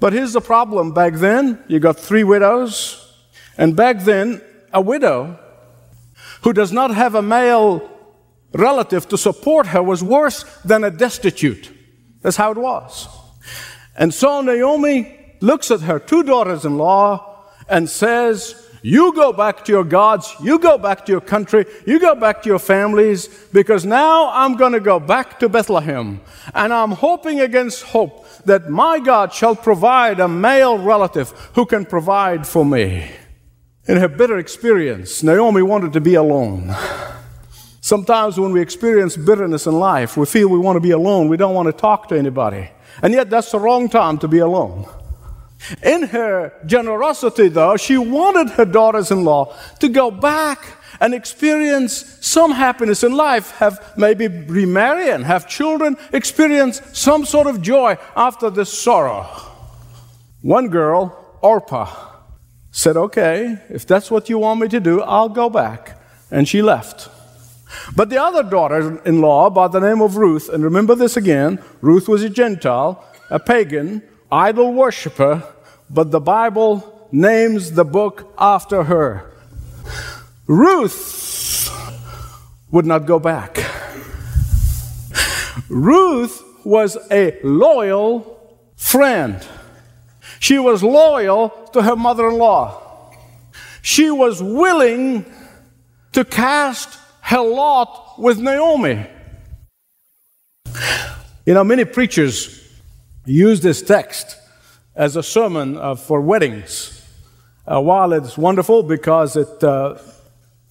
But 0.00 0.12
here's 0.12 0.32
the 0.32 0.40
problem 0.40 0.92
back 0.92 1.14
then 1.14 1.62
you 1.68 1.78
got 1.78 1.98
three 1.98 2.24
widows, 2.24 3.14
and 3.58 3.76
back 3.76 4.00
then, 4.00 4.40
a 4.72 4.80
widow 4.80 5.38
who 6.42 6.52
does 6.52 6.72
not 6.72 6.94
have 6.94 7.14
a 7.14 7.22
male 7.22 7.88
relative 8.52 9.08
to 9.08 9.18
support 9.18 9.68
her 9.68 9.82
was 9.82 10.02
worse 10.02 10.44
than 10.64 10.84
a 10.84 10.90
destitute. 10.90 11.70
That's 12.22 12.36
how 12.36 12.52
it 12.52 12.58
was. 12.58 13.08
And 13.96 14.12
so 14.14 14.40
Naomi 14.40 15.36
looks 15.40 15.70
at 15.70 15.80
her 15.82 15.98
two 15.98 16.22
daughters 16.22 16.64
in 16.64 16.78
law 16.78 17.46
and 17.68 17.88
says, 17.88 18.69
You 18.82 19.12
go 19.14 19.32
back 19.32 19.64
to 19.66 19.72
your 19.72 19.84
gods, 19.84 20.34
you 20.42 20.58
go 20.58 20.78
back 20.78 21.04
to 21.06 21.12
your 21.12 21.20
country, 21.20 21.66
you 21.86 21.98
go 21.98 22.14
back 22.14 22.42
to 22.42 22.48
your 22.48 22.58
families, 22.58 23.28
because 23.52 23.84
now 23.84 24.30
I'm 24.32 24.56
going 24.56 24.72
to 24.72 24.80
go 24.80 24.98
back 24.98 25.38
to 25.40 25.48
Bethlehem. 25.48 26.20
And 26.54 26.72
I'm 26.72 26.92
hoping 26.92 27.40
against 27.40 27.82
hope 27.82 28.26
that 28.44 28.70
my 28.70 28.98
God 28.98 29.34
shall 29.34 29.54
provide 29.54 30.18
a 30.18 30.28
male 30.28 30.78
relative 30.78 31.30
who 31.54 31.66
can 31.66 31.84
provide 31.84 32.46
for 32.46 32.64
me. 32.64 33.10
In 33.86 33.98
her 33.98 34.08
bitter 34.08 34.38
experience, 34.38 35.22
Naomi 35.22 35.62
wanted 35.62 35.92
to 35.92 36.00
be 36.00 36.14
alone. 36.14 36.74
Sometimes 37.82 38.38
when 38.38 38.52
we 38.52 38.60
experience 38.60 39.16
bitterness 39.16 39.66
in 39.66 39.78
life, 39.78 40.16
we 40.16 40.26
feel 40.26 40.48
we 40.48 40.58
want 40.58 40.76
to 40.76 40.80
be 40.80 40.92
alone. 40.92 41.28
We 41.28 41.36
don't 41.36 41.54
want 41.54 41.66
to 41.66 41.72
talk 41.72 42.08
to 42.08 42.18
anybody. 42.18 42.70
And 43.02 43.12
yet, 43.12 43.30
that's 43.30 43.50
the 43.50 43.58
wrong 43.58 43.88
time 43.88 44.18
to 44.18 44.28
be 44.28 44.38
alone. 44.38 44.86
In 45.82 46.04
her 46.04 46.52
generosity, 46.66 47.48
though, 47.48 47.76
she 47.76 47.98
wanted 47.98 48.50
her 48.54 48.64
daughters 48.64 49.10
in 49.10 49.24
law 49.24 49.54
to 49.80 49.88
go 49.88 50.10
back 50.10 50.78
and 51.00 51.14
experience 51.14 52.18
some 52.20 52.52
happiness 52.52 53.02
in 53.02 53.12
life, 53.12 53.52
have 53.52 53.92
maybe 53.96 54.28
remarry 54.28 55.10
and 55.10 55.24
have 55.24 55.48
children, 55.48 55.96
experience 56.12 56.82
some 56.92 57.24
sort 57.24 57.46
of 57.46 57.62
joy 57.62 57.96
after 58.16 58.50
this 58.50 58.76
sorrow. 58.76 59.26
One 60.42 60.68
girl, 60.68 61.38
Orpah, 61.42 62.08
said, 62.70 62.96
Okay, 62.96 63.58
if 63.68 63.86
that's 63.86 64.10
what 64.10 64.28
you 64.28 64.38
want 64.38 64.60
me 64.60 64.68
to 64.68 64.80
do, 64.80 65.00
I'll 65.02 65.28
go 65.28 65.48
back. 65.48 65.98
And 66.30 66.48
she 66.48 66.62
left. 66.62 67.08
But 67.94 68.10
the 68.10 68.22
other 68.22 68.42
daughter 68.42 69.00
in 69.04 69.20
law, 69.20 69.50
by 69.50 69.68
the 69.68 69.80
name 69.80 70.00
of 70.00 70.16
Ruth, 70.16 70.48
and 70.48 70.64
remember 70.64 70.94
this 70.94 71.16
again 71.16 71.62
Ruth 71.80 72.08
was 72.08 72.22
a 72.22 72.30
Gentile, 72.30 73.04
a 73.30 73.38
pagan, 73.38 74.02
idol 74.30 74.72
worshiper, 74.72 75.42
but 75.88 76.10
the 76.10 76.20
Bible 76.20 77.08
names 77.12 77.72
the 77.72 77.84
book 77.84 78.32
after 78.38 78.84
her. 78.84 79.30
Ruth 80.46 81.70
would 82.70 82.86
not 82.86 83.06
go 83.06 83.18
back. 83.18 83.58
Ruth 85.68 86.42
was 86.64 86.96
a 87.10 87.38
loyal 87.42 88.38
friend. 88.76 89.44
She 90.38 90.58
was 90.58 90.82
loyal 90.82 91.50
to 91.72 91.82
her 91.82 91.96
mother 91.96 92.28
in 92.28 92.38
law. 92.38 93.12
She 93.82 94.10
was 94.10 94.42
willing 94.42 95.24
to 96.12 96.24
cast 96.24 96.98
her 97.22 97.40
lot 97.40 98.18
with 98.18 98.38
Naomi. 98.38 99.06
You 101.46 101.54
know, 101.54 101.64
many 101.64 101.84
preachers 101.84 102.59
use 103.24 103.60
this 103.60 103.82
text 103.82 104.36
as 104.94 105.16
a 105.16 105.22
sermon 105.22 105.76
uh, 105.76 105.94
for 105.94 106.20
weddings. 106.20 106.96
Uh, 107.66 107.80
while 107.80 108.12
it's 108.12 108.36
wonderful 108.36 108.82
because 108.82 109.36
it 109.36 109.62
uh, 109.62 109.96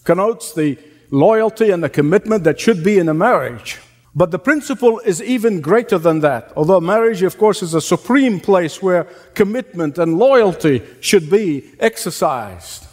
connotes 0.03 0.53
the 0.53 0.77
loyalty 1.11 1.69
and 1.71 1.83
the 1.83 1.89
commitment 1.89 2.43
that 2.43 2.59
should 2.59 2.83
be 2.83 2.97
in 2.97 3.07
a 3.07 3.13
marriage, 3.13 3.79
but 4.15 4.31
the 4.31 4.39
principle 4.39 4.99
is 4.99 5.21
even 5.21 5.61
greater 5.61 5.97
than 5.97 6.19
that. 6.21 6.51
Although 6.55 6.81
marriage, 6.81 7.21
of 7.21 7.37
course, 7.37 7.61
is 7.61 7.73
a 7.73 7.81
supreme 7.81 8.39
place 8.39 8.81
where 8.81 9.05
commitment 9.33 9.97
and 9.97 10.17
loyalty 10.17 10.81
should 10.99 11.29
be 11.29 11.69
exercised. 11.79 12.87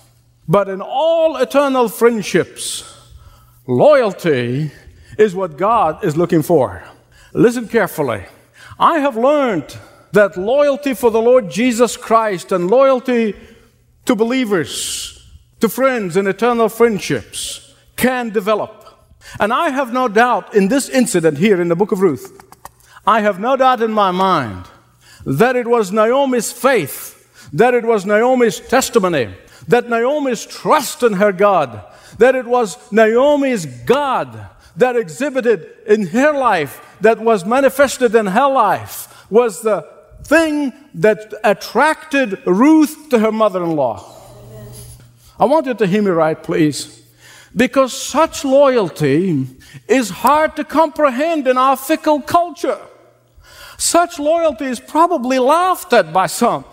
But 0.46 0.68
in 0.68 0.80
all 0.80 1.36
eternal 1.36 1.88
friendships, 1.88 2.84
loyalty 3.66 4.70
is 5.18 5.34
what 5.34 5.56
God 5.56 6.04
is 6.04 6.16
looking 6.16 6.42
for. 6.42 6.84
Listen 7.32 7.66
carefully. 7.66 8.25
I 8.78 8.99
have 8.99 9.16
learned 9.16 9.76
that 10.12 10.37
loyalty 10.37 10.95
for 10.95 11.11
the 11.11 11.21
Lord 11.21 11.50
Jesus 11.50 11.97
Christ 11.97 12.52
and 12.52 12.71
loyalty 12.71 13.35
to 14.04 14.14
believers, 14.14 15.25
to 15.61 15.68
friends 15.68 16.16
and 16.16 16.28
eternal 16.28 16.68
friendships 16.68 17.75
can 17.97 18.30
develop. 18.30 18.85
And 19.40 19.52
I 19.52 19.71
have 19.71 19.92
no 19.92 20.09
doubt 20.09 20.54
in 20.54 20.68
this 20.68 20.88
incident 20.88 21.38
here 21.38 21.61
in 21.61 21.68
the 21.68 21.76
book 21.76 21.92
of 21.92 22.00
Ruth, 22.00 22.42
I 23.06 23.21
have 23.21 23.40
no 23.40 23.56
doubt 23.56 23.83
in 23.83 23.92
my 23.92 24.11
mind 24.11 24.66
that 25.25 25.56
it 25.56 25.66
was 25.66 25.90
Naomi's 25.90 26.52
faith, 26.52 27.50
that 27.52 27.75
it 27.75 27.85
was 27.85 28.04
Naomi's 28.04 28.61
testimony, 28.61 29.35
that 29.68 29.88
Naomi's 29.88 30.45
trust 30.45 31.02
in 31.02 31.14
her 31.14 31.33
God, 31.33 31.83
that 32.18 32.35
it 32.35 32.47
was 32.47 32.76
Naomi's 32.92 33.66
God 33.66 34.49
that 34.76 34.97
exhibited 34.97 35.68
in 35.87 36.06
her 36.09 36.33
life, 36.33 36.80
that 37.00 37.18
was 37.18 37.45
manifested 37.45 38.14
in 38.14 38.26
her 38.26 38.49
life, 38.49 39.26
was 39.30 39.62
the 39.62 39.87
thing 40.25 40.73
that 40.95 41.33
attracted 41.45 42.45
Ruth 42.47 43.09
to 43.11 43.18
her 43.18 43.33
mother 43.33 43.62
in 43.62 43.76
law. 43.76 44.12
I 45.38 45.45
want 45.45 45.66
you 45.66 45.75
to 45.75 45.87
hear 45.87 46.02
me 46.02 46.11
right, 46.11 46.40
please. 46.40 47.02
Because 47.54 47.92
such 47.92 48.45
loyalty 48.45 49.47
is 49.88 50.11
hard 50.11 50.56
to 50.56 50.64
comprehend 50.64 51.47
in 51.47 51.56
our 51.56 51.76
fickle 51.76 52.21
culture. 52.21 52.80
Such 53.78 54.18
loyalty 54.18 54.66
is 54.66 54.80
probably 54.80 55.38
laughed 55.38 55.92
at 55.92 56.12
by 56.12 56.26
some. 56.26 56.64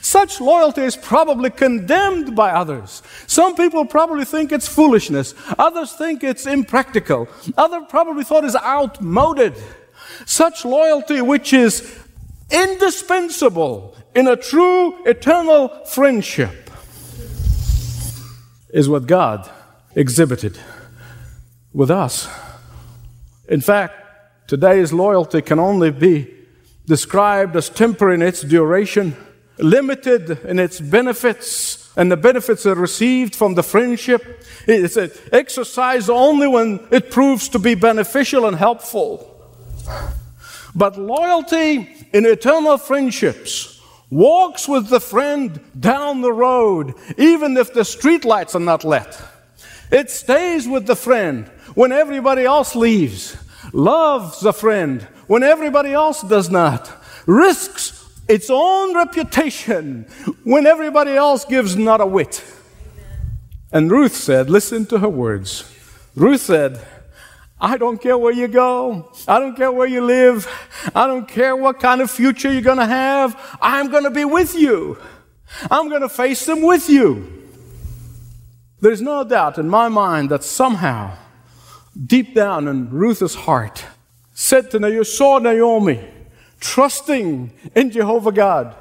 Such 0.00 0.40
loyalty 0.40 0.82
is 0.82 0.96
probably 0.96 1.50
condemned 1.50 2.34
by 2.34 2.50
others. 2.50 3.02
Some 3.26 3.54
people 3.56 3.84
probably 3.84 4.24
think 4.24 4.52
it's 4.52 4.68
foolishness. 4.68 5.34
Others 5.58 5.92
think 5.92 6.24
it's 6.24 6.46
impractical. 6.46 7.28
Others 7.56 7.84
probably 7.88 8.24
thought 8.24 8.44
it's 8.44 8.56
outmoded. 8.56 9.54
Such 10.26 10.64
loyalty, 10.64 11.20
which 11.20 11.52
is 11.52 11.98
indispensable 12.50 13.96
in 14.14 14.28
a 14.28 14.36
true 14.36 15.04
eternal 15.04 15.68
friendship, 15.86 16.70
is 18.70 18.88
what 18.88 19.06
God 19.06 19.48
exhibited 19.94 20.58
with 21.72 21.90
us. 21.90 22.28
In 23.48 23.60
fact, 23.60 23.94
today's 24.48 24.92
loyalty 24.92 25.42
can 25.42 25.58
only 25.58 25.90
be 25.90 26.32
described 26.86 27.56
as 27.56 27.70
temporary 27.70 28.14
in 28.14 28.22
its 28.22 28.42
duration, 28.42 29.16
limited 29.58 30.30
in 30.44 30.58
its 30.58 30.80
benefits, 30.80 31.92
and 31.96 32.10
the 32.10 32.16
benefits 32.16 32.66
are 32.66 32.74
received 32.74 33.36
from 33.36 33.54
the 33.54 33.62
friendship. 33.62 34.44
It's 34.66 34.96
exercised 35.32 36.10
only 36.10 36.48
when 36.48 36.86
it 36.90 37.10
proves 37.10 37.48
to 37.50 37.58
be 37.58 37.74
beneficial 37.74 38.46
and 38.46 38.56
helpful. 38.56 39.30
But 40.74 40.98
loyalty 40.98 42.08
in 42.12 42.26
eternal 42.26 42.78
friendships 42.78 43.80
walks 44.10 44.68
with 44.68 44.88
the 44.88 45.00
friend 45.00 45.60
down 45.78 46.20
the 46.20 46.32
road, 46.32 46.94
even 47.16 47.56
if 47.56 47.72
the 47.72 47.80
streetlights 47.80 48.54
are 48.54 48.60
not 48.60 48.84
lit. 48.84 49.20
It 49.90 50.10
stays 50.10 50.66
with 50.66 50.86
the 50.86 50.96
friend 50.96 51.46
when 51.74 51.92
everybody 51.92 52.44
else 52.44 52.74
leaves, 52.74 53.36
loves 53.72 54.40
the 54.40 54.52
friend 54.52 55.02
when 55.26 55.42
everybody 55.42 55.92
else 55.92 56.22
does 56.22 56.50
not, 56.50 56.90
risks 57.26 58.03
its 58.28 58.48
own 58.50 58.94
reputation 58.94 60.06
when 60.44 60.66
everybody 60.66 61.12
else 61.12 61.44
gives 61.44 61.76
not 61.76 62.00
a 62.00 62.06
whit. 62.06 62.42
And 63.72 63.90
Ruth 63.90 64.14
said, 64.14 64.48
Listen 64.48 64.86
to 64.86 64.98
her 64.98 65.08
words. 65.08 65.70
Ruth 66.14 66.40
said, 66.40 66.80
I 67.60 67.76
don't 67.76 68.00
care 68.00 68.18
where 68.18 68.32
you 68.32 68.48
go. 68.48 69.10
I 69.26 69.38
don't 69.38 69.56
care 69.56 69.72
where 69.72 69.86
you 69.86 70.04
live. 70.04 70.46
I 70.94 71.06
don't 71.06 71.26
care 71.26 71.56
what 71.56 71.80
kind 71.80 72.00
of 72.00 72.10
future 72.10 72.52
you're 72.52 72.62
going 72.62 72.78
to 72.78 72.86
have. 72.86 73.58
I'm 73.60 73.90
going 73.90 74.04
to 74.04 74.10
be 74.10 74.24
with 74.24 74.54
you. 74.54 74.98
I'm 75.70 75.88
going 75.88 76.02
to 76.02 76.08
face 76.08 76.44
them 76.46 76.62
with 76.62 76.88
you. 76.88 77.42
There's 78.80 79.00
no 79.00 79.24
doubt 79.24 79.58
in 79.58 79.68
my 79.68 79.88
mind 79.88 80.30
that 80.30 80.44
somehow, 80.44 81.16
deep 82.06 82.34
down 82.34 82.68
in 82.68 82.90
Ruth's 82.90 83.34
heart, 83.34 83.84
said 84.34 84.70
to 84.72 84.78
Naomi, 84.78 84.96
you 84.96 85.04
saw 85.04 85.38
Naomi 85.38 86.00
trusting 86.64 87.52
in 87.74 87.90
Jehovah 87.90 88.32
God 88.32 88.74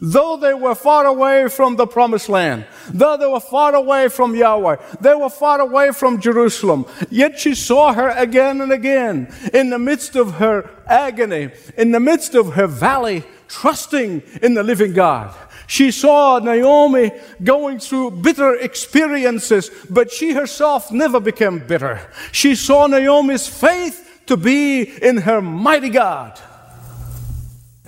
Though 0.00 0.36
they 0.36 0.54
were 0.54 0.74
far 0.74 1.06
away 1.06 1.48
from 1.48 1.76
the 1.76 1.86
promised 1.86 2.28
land, 2.28 2.64
though 2.92 3.16
they 3.16 3.26
were 3.26 3.40
far 3.40 3.74
away 3.74 4.08
from 4.08 4.36
Yahweh, 4.36 4.76
they 5.00 5.14
were 5.14 5.30
far 5.30 5.60
away 5.60 5.90
from 5.90 6.20
Jerusalem, 6.20 6.86
yet 7.10 7.38
she 7.38 7.54
saw 7.54 7.92
her 7.92 8.10
again 8.10 8.60
and 8.60 8.70
again 8.70 9.32
in 9.52 9.70
the 9.70 9.78
midst 9.78 10.14
of 10.16 10.34
her 10.34 10.70
agony, 10.86 11.50
in 11.76 11.90
the 11.90 12.00
midst 12.00 12.34
of 12.34 12.54
her 12.54 12.66
valley, 12.66 13.24
trusting 13.48 14.22
in 14.42 14.54
the 14.54 14.62
living 14.62 14.92
God. 14.92 15.34
She 15.66 15.90
saw 15.90 16.38
Naomi 16.38 17.12
going 17.42 17.78
through 17.78 18.22
bitter 18.22 18.56
experiences, 18.56 19.70
but 19.88 20.10
she 20.10 20.32
herself 20.32 20.90
never 20.90 21.20
became 21.20 21.60
bitter. 21.60 22.00
She 22.32 22.54
saw 22.54 22.86
Naomi's 22.86 23.48
faith 23.48 24.22
to 24.26 24.36
be 24.36 24.82
in 24.82 25.18
her 25.18 25.40
mighty 25.40 25.90
God. 25.90 26.40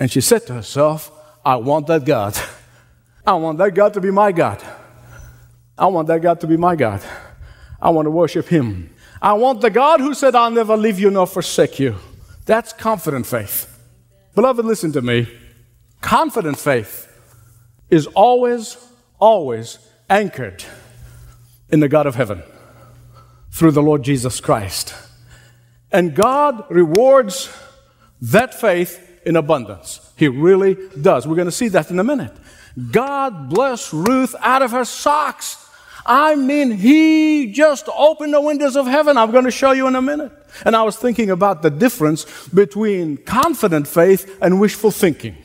And 0.03 0.11
she 0.11 0.19
said 0.19 0.45
to 0.47 0.53
herself, 0.53 1.13
I 1.45 1.55
want 1.55 1.87
that 1.87 2.03
God. 2.03 2.37
I 3.25 3.35
want 3.35 3.57
that 3.59 3.73
God 3.73 3.93
to 3.93 4.01
be 4.01 4.11
my 4.11 4.33
God. 4.33 4.61
I 5.77 5.85
want 5.85 6.09
that 6.09 6.21
God 6.21 6.41
to 6.41 6.47
be 6.47 6.57
my 6.57 6.75
God. 6.75 7.01
I 7.81 7.89
want 7.89 8.07
to 8.07 8.11
worship 8.11 8.49
Him. 8.49 8.93
I 9.21 9.31
want 9.31 9.61
the 9.61 9.69
God 9.69 10.01
who 10.01 10.13
said, 10.13 10.35
I'll 10.35 10.51
never 10.51 10.75
leave 10.75 10.99
you 10.99 11.09
nor 11.09 11.25
forsake 11.25 11.79
you. 11.79 11.95
That's 12.45 12.73
confident 12.73 13.27
faith. 13.27 13.81
Beloved, 14.35 14.65
listen 14.65 14.91
to 14.91 15.01
me. 15.01 15.25
Confident 16.01 16.59
faith 16.59 17.07
is 17.89 18.05
always 18.07 18.75
always 19.19 19.79
anchored 20.09 20.65
in 21.69 21.79
the 21.79 21.87
God 21.87 22.07
of 22.07 22.15
heaven 22.15 22.43
through 23.51 23.71
the 23.71 23.81
Lord 23.81 24.03
Jesus 24.03 24.41
Christ. 24.41 24.95
And 25.93 26.13
God 26.13 26.65
rewards 26.69 27.49
that 28.19 28.53
faith 28.53 29.02
in 29.25 29.35
abundance. 29.35 30.11
He 30.15 30.27
really 30.27 30.77
does. 31.01 31.27
We're 31.27 31.35
going 31.35 31.47
to 31.47 31.51
see 31.51 31.69
that 31.69 31.89
in 31.91 31.99
a 31.99 32.03
minute. 32.03 32.33
God 32.91 33.49
bless 33.49 33.93
Ruth 33.93 34.35
out 34.39 34.61
of 34.61 34.71
her 34.71 34.85
socks. 34.85 35.57
I 36.05 36.35
mean, 36.35 36.71
he 36.71 37.51
just 37.51 37.87
opened 37.95 38.33
the 38.33 38.41
windows 38.41 38.75
of 38.75 38.87
heaven. 38.87 39.17
I'm 39.17 39.31
going 39.31 39.45
to 39.45 39.51
show 39.51 39.71
you 39.71 39.87
in 39.87 39.95
a 39.95 40.01
minute. 40.01 40.31
And 40.65 40.75
I 40.75 40.83
was 40.83 40.97
thinking 40.97 41.29
about 41.29 41.61
the 41.61 41.69
difference 41.69 42.25
between 42.49 43.17
confident 43.17 43.87
faith 43.87 44.37
and 44.41 44.59
wishful 44.59 44.91
thinking. 44.91 45.37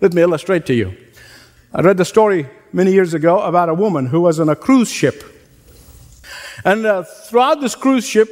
Let 0.00 0.12
me 0.12 0.22
illustrate 0.22 0.66
to 0.66 0.74
you. 0.74 0.96
I 1.72 1.80
read 1.80 1.96
the 1.96 2.04
story 2.04 2.48
many 2.72 2.92
years 2.92 3.14
ago 3.14 3.40
about 3.40 3.68
a 3.68 3.74
woman 3.74 4.06
who 4.06 4.20
was 4.22 4.38
on 4.40 4.48
a 4.48 4.56
cruise 4.56 4.90
ship. 4.90 5.24
And 6.64 6.84
uh, 6.84 7.04
throughout 7.04 7.60
this 7.60 7.74
cruise 7.74 8.06
ship, 8.06 8.28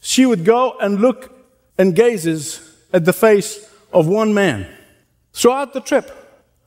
she 0.00 0.24
would 0.24 0.44
go 0.44 0.76
and 0.80 1.00
look 1.00 1.32
and 1.78 1.96
gazes 1.96 2.60
at 2.92 3.04
the 3.04 3.12
face 3.12 3.69
of 3.92 4.06
one 4.06 4.34
man. 4.34 4.66
Throughout 5.32 5.72
the 5.72 5.80
trip, 5.80 6.10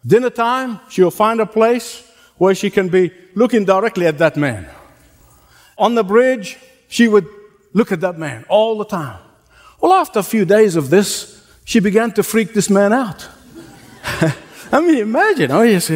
dinner 0.06 0.30
time, 0.30 0.80
she'll 0.90 1.12
find 1.12 1.40
a 1.40 1.46
place 1.46 2.10
where 2.38 2.56
she 2.56 2.70
can 2.70 2.90
be 2.90 3.12
looking 3.36 3.66
directly 3.66 4.08
at 4.08 4.18
that 4.18 4.38
man. 4.38 4.68
On 5.78 5.96
the 5.96 6.04
bridge, 6.04 6.58
she 6.88 7.08
would 7.08 7.28
look 7.74 7.92
at 7.92 8.02
that 8.02 8.18
man 8.18 8.46
all 8.50 8.78
the 8.78 8.86
time. 8.86 9.20
Well, 9.82 9.94
after 9.94 10.20
a 10.20 10.24
few 10.24 10.46
days 10.46 10.76
of 10.76 10.90
this, 10.90 11.46
she 11.66 11.80
began 11.80 12.12
to 12.14 12.24
freak 12.24 12.54
this 12.54 12.70
man 12.70 12.94
out. 12.94 13.28
I 14.72 14.82
mean, 14.82 14.98
imagine, 14.98 15.52
oh, 15.52 15.64
yes, 15.64 15.92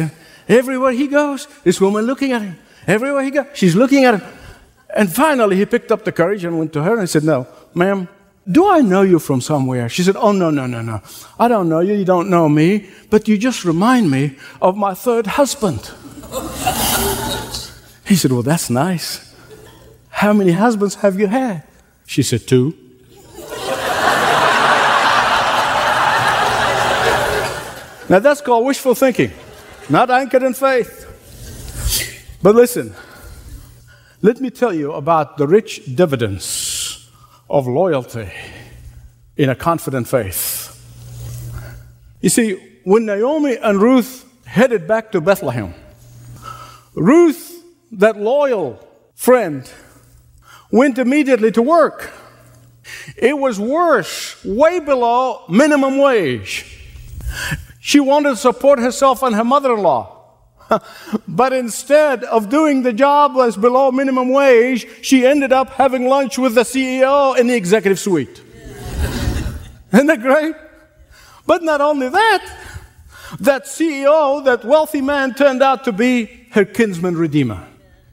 everywhere 0.48 0.92
he 0.92 1.06
goes, 1.06 1.46
this 1.64 1.80
woman 1.80 2.04
looking 2.04 2.32
at 2.32 2.42
him. 2.42 2.58
Everywhere 2.86 3.22
he 3.22 3.30
goes, 3.30 3.46
she's 3.54 3.76
looking 3.76 4.04
at 4.04 4.14
him. 4.14 4.22
And 4.94 5.12
finally, 5.12 5.56
he 5.56 5.66
picked 5.66 5.92
up 5.92 6.04
the 6.04 6.12
courage 6.12 6.44
and 6.44 6.58
went 6.58 6.72
to 6.72 6.82
her 6.82 6.98
and 6.98 7.08
said, 7.08 7.22
No, 7.22 7.46
ma'am, 7.74 8.08
do 8.50 8.66
I 8.66 8.80
know 8.80 9.02
you 9.02 9.18
from 9.18 9.42
somewhere? 9.42 9.88
She 9.90 10.02
said, 10.02 10.16
Oh, 10.16 10.32
no, 10.32 10.50
no, 10.50 10.66
no, 10.66 10.80
no. 10.80 11.02
I 11.38 11.48
don't 11.48 11.68
know 11.68 11.80
you. 11.80 11.94
You 11.94 12.04
don't 12.04 12.30
know 12.30 12.48
me. 12.48 12.88
But 13.10 13.28
you 13.28 13.36
just 13.36 13.64
remind 13.64 14.10
me 14.10 14.36
of 14.62 14.76
my 14.76 14.94
third 14.94 15.26
husband. 15.26 15.90
he 18.06 18.16
said, 18.16 18.32
Well, 18.32 18.42
that's 18.42 18.70
nice. 18.70 19.34
How 20.08 20.32
many 20.32 20.52
husbands 20.52 20.94
have 20.96 21.20
you 21.20 21.26
had? 21.26 21.62
She 22.06 22.22
said, 22.22 22.46
Two. 22.46 22.74
now, 28.08 28.18
that's 28.18 28.40
called 28.40 28.64
wishful 28.64 28.94
thinking, 28.94 29.30
not 29.90 30.10
anchored 30.10 30.42
in 30.42 30.54
faith. 30.54 31.04
But 32.42 32.54
listen, 32.54 32.94
let 34.22 34.40
me 34.40 34.48
tell 34.48 34.72
you 34.72 34.92
about 34.94 35.36
the 35.36 35.46
rich 35.46 35.82
dividends 35.94 36.67
of 37.48 37.66
loyalty 37.66 38.30
in 39.36 39.48
a 39.48 39.54
confident 39.54 40.08
faith. 40.08 40.74
You 42.20 42.28
see, 42.28 42.80
when 42.84 43.06
Naomi 43.06 43.56
and 43.56 43.80
Ruth 43.80 44.24
headed 44.44 44.86
back 44.86 45.12
to 45.12 45.20
Bethlehem, 45.20 45.74
Ruth, 46.94 47.62
that 47.92 48.18
loyal 48.18 48.84
friend, 49.14 49.70
went 50.70 50.98
immediately 50.98 51.50
to 51.52 51.62
work. 51.62 52.12
It 53.16 53.38
was 53.38 53.58
worse, 53.58 54.42
way 54.44 54.80
below 54.80 55.44
minimum 55.48 55.98
wage. 55.98 56.78
She 57.80 58.00
wanted 58.00 58.30
to 58.30 58.36
support 58.36 58.78
herself 58.78 59.22
and 59.22 59.34
her 59.34 59.44
mother 59.44 59.74
in 59.74 59.82
law. 59.82 60.17
but 61.28 61.52
instead 61.52 62.24
of 62.24 62.48
doing 62.48 62.82
the 62.82 62.92
job 62.92 63.36
as 63.36 63.56
below 63.56 63.90
minimum 63.90 64.30
wage, 64.30 64.86
she 65.02 65.26
ended 65.26 65.52
up 65.52 65.70
having 65.70 66.06
lunch 66.06 66.38
with 66.38 66.54
the 66.54 66.62
CEO 66.62 67.36
in 67.38 67.46
the 67.46 67.54
executive 67.54 67.98
suite. 67.98 68.42
Isn't 69.92 70.06
that 70.06 70.20
great? 70.20 70.54
But 71.46 71.62
not 71.62 71.80
only 71.80 72.08
that, 72.08 72.58
that 73.40 73.64
CEO, 73.64 74.44
that 74.44 74.64
wealthy 74.64 75.00
man, 75.00 75.34
turned 75.34 75.62
out 75.62 75.84
to 75.84 75.92
be 75.92 76.26
her 76.52 76.64
kinsman 76.64 77.16
redeemer. 77.16 77.66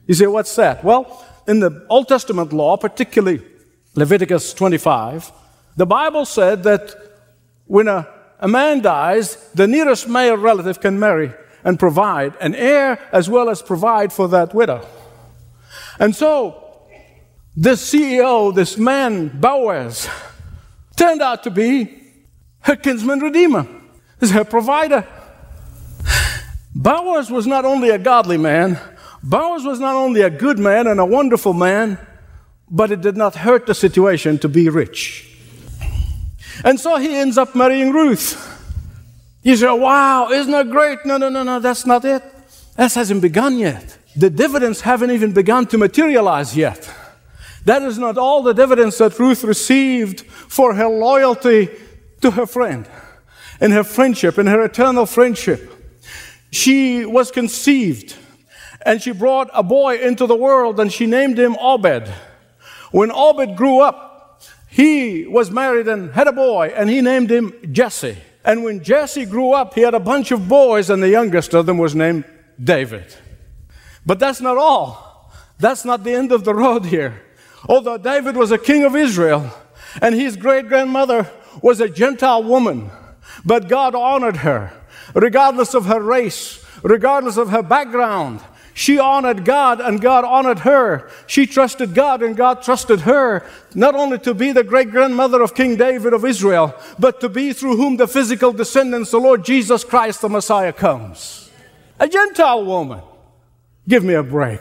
You 0.06 0.14
say, 0.14 0.26
what's 0.26 0.54
that? 0.56 0.84
Well, 0.84 1.24
in 1.46 1.60
the 1.60 1.86
Old 1.88 2.08
Testament 2.08 2.52
law, 2.52 2.76
particularly 2.76 3.42
Leviticus 3.94 4.54
25, 4.54 5.32
the 5.76 5.86
Bible 5.86 6.24
said 6.24 6.62
that 6.62 6.94
when 7.66 7.88
a, 7.88 8.08
a 8.38 8.48
man 8.48 8.80
dies, 8.80 9.36
the 9.52 9.66
nearest 9.66 10.08
male 10.08 10.36
relative 10.36 10.80
can 10.80 10.98
marry 10.98 11.32
and 11.66 11.80
provide 11.80 12.36
an 12.40 12.54
heir 12.54 12.96
as 13.10 13.28
well 13.28 13.50
as 13.50 13.60
provide 13.60 14.12
for 14.12 14.28
that 14.28 14.54
widow. 14.54 14.86
And 15.98 16.14
so, 16.14 16.62
this 17.56 17.92
CEO, 17.92 18.54
this 18.54 18.78
man, 18.78 19.28
Boaz, 19.40 20.08
turned 20.94 21.20
out 21.20 21.42
to 21.42 21.50
be 21.50 22.02
her 22.60 22.76
kinsman 22.76 23.18
redeemer, 23.18 23.66
is 24.20 24.30
her 24.30 24.44
provider. 24.44 25.08
Boaz 26.74 27.32
was 27.32 27.48
not 27.48 27.64
only 27.64 27.90
a 27.90 27.98
godly 27.98 28.36
man, 28.36 28.78
Boaz 29.20 29.64
was 29.64 29.80
not 29.80 29.96
only 29.96 30.20
a 30.20 30.30
good 30.30 30.60
man 30.60 30.86
and 30.86 31.00
a 31.00 31.04
wonderful 31.04 31.52
man, 31.52 31.98
but 32.70 32.92
it 32.92 33.00
did 33.00 33.16
not 33.16 33.34
hurt 33.34 33.66
the 33.66 33.74
situation 33.74 34.38
to 34.38 34.48
be 34.48 34.68
rich. 34.68 35.36
And 36.62 36.78
so 36.78 36.96
he 36.96 37.16
ends 37.16 37.36
up 37.36 37.56
marrying 37.56 37.90
Ruth. 37.92 38.55
You 39.46 39.56
say, 39.56 39.70
wow, 39.70 40.30
isn't 40.32 40.50
that 40.50 40.70
great? 40.70 41.06
No, 41.06 41.18
no, 41.18 41.28
no, 41.28 41.44
no, 41.44 41.60
that's 41.60 41.86
not 41.86 42.04
it. 42.04 42.20
That 42.74 42.92
hasn't 42.92 43.22
begun 43.22 43.60
yet. 43.60 43.96
The 44.16 44.28
dividends 44.28 44.80
haven't 44.80 45.12
even 45.12 45.30
begun 45.30 45.66
to 45.66 45.78
materialize 45.78 46.56
yet. 46.56 46.92
That 47.64 47.82
is 47.82 47.96
not 47.96 48.18
all 48.18 48.42
the 48.42 48.52
dividends 48.52 48.98
that 48.98 49.16
Ruth 49.20 49.44
received 49.44 50.22
for 50.22 50.74
her 50.74 50.88
loyalty 50.88 51.68
to 52.22 52.32
her 52.32 52.44
friend 52.44 52.88
and 53.60 53.72
her 53.72 53.84
friendship 53.84 54.36
and 54.36 54.48
her 54.48 54.64
eternal 54.64 55.06
friendship. 55.06 55.72
She 56.50 57.06
was 57.06 57.30
conceived 57.30 58.16
and 58.84 59.00
she 59.00 59.12
brought 59.12 59.48
a 59.54 59.62
boy 59.62 59.98
into 59.98 60.26
the 60.26 60.34
world 60.34 60.80
and 60.80 60.92
she 60.92 61.06
named 61.06 61.38
him 61.38 61.54
Obed. 61.60 62.12
When 62.90 63.12
Obed 63.12 63.56
grew 63.56 63.78
up, 63.78 64.42
he 64.68 65.24
was 65.24 65.52
married 65.52 65.86
and 65.86 66.10
had 66.10 66.26
a 66.26 66.32
boy 66.32 66.72
and 66.74 66.90
he 66.90 67.00
named 67.00 67.30
him 67.30 67.54
Jesse. 67.70 68.18
And 68.46 68.62
when 68.62 68.82
Jesse 68.82 69.26
grew 69.26 69.52
up, 69.52 69.74
he 69.74 69.80
had 69.80 69.94
a 69.94 70.00
bunch 70.00 70.30
of 70.30 70.48
boys, 70.48 70.88
and 70.88 71.02
the 71.02 71.08
youngest 71.08 71.52
of 71.52 71.66
them 71.66 71.78
was 71.78 71.96
named 71.96 72.24
David. 72.62 73.12
But 74.06 74.20
that's 74.20 74.40
not 74.40 74.56
all. 74.56 75.32
That's 75.58 75.84
not 75.84 76.04
the 76.04 76.14
end 76.14 76.30
of 76.30 76.44
the 76.44 76.54
road 76.54 76.86
here. 76.86 77.22
Although 77.68 77.98
David 77.98 78.36
was 78.36 78.52
a 78.52 78.58
king 78.58 78.84
of 78.84 78.94
Israel, 78.94 79.50
and 80.00 80.14
his 80.14 80.36
great 80.36 80.68
grandmother 80.68 81.28
was 81.60 81.80
a 81.80 81.88
Gentile 81.88 82.44
woman, 82.44 82.90
but 83.44 83.68
God 83.68 83.96
honored 83.96 84.38
her, 84.38 84.72
regardless 85.12 85.74
of 85.74 85.86
her 85.86 86.00
race, 86.00 86.64
regardless 86.84 87.36
of 87.36 87.50
her 87.50 87.62
background. 87.62 88.40
She 88.78 88.98
honored 88.98 89.46
God 89.46 89.80
and 89.80 90.02
God 90.02 90.26
honored 90.26 90.58
her. 90.58 91.10
She 91.26 91.46
trusted 91.46 91.94
God 91.94 92.22
and 92.22 92.36
God 92.36 92.60
trusted 92.60 93.00
her, 93.00 93.42
not 93.74 93.94
only 93.94 94.18
to 94.18 94.34
be 94.34 94.52
the 94.52 94.62
great 94.62 94.90
grandmother 94.90 95.40
of 95.40 95.54
King 95.54 95.76
David 95.76 96.12
of 96.12 96.26
Israel, 96.26 96.74
but 96.98 97.18
to 97.22 97.30
be 97.30 97.54
through 97.54 97.78
whom 97.78 97.96
the 97.96 98.06
physical 98.06 98.52
descendants, 98.52 99.10
the 99.10 99.18
Lord 99.18 99.46
Jesus 99.46 99.82
Christ, 99.82 100.20
the 100.20 100.28
Messiah, 100.28 100.74
comes. 100.74 101.50
A 101.98 102.06
Gentile 102.06 102.66
woman. 102.66 103.00
Give 103.88 104.04
me 104.04 104.12
a 104.12 104.22
break. 104.22 104.60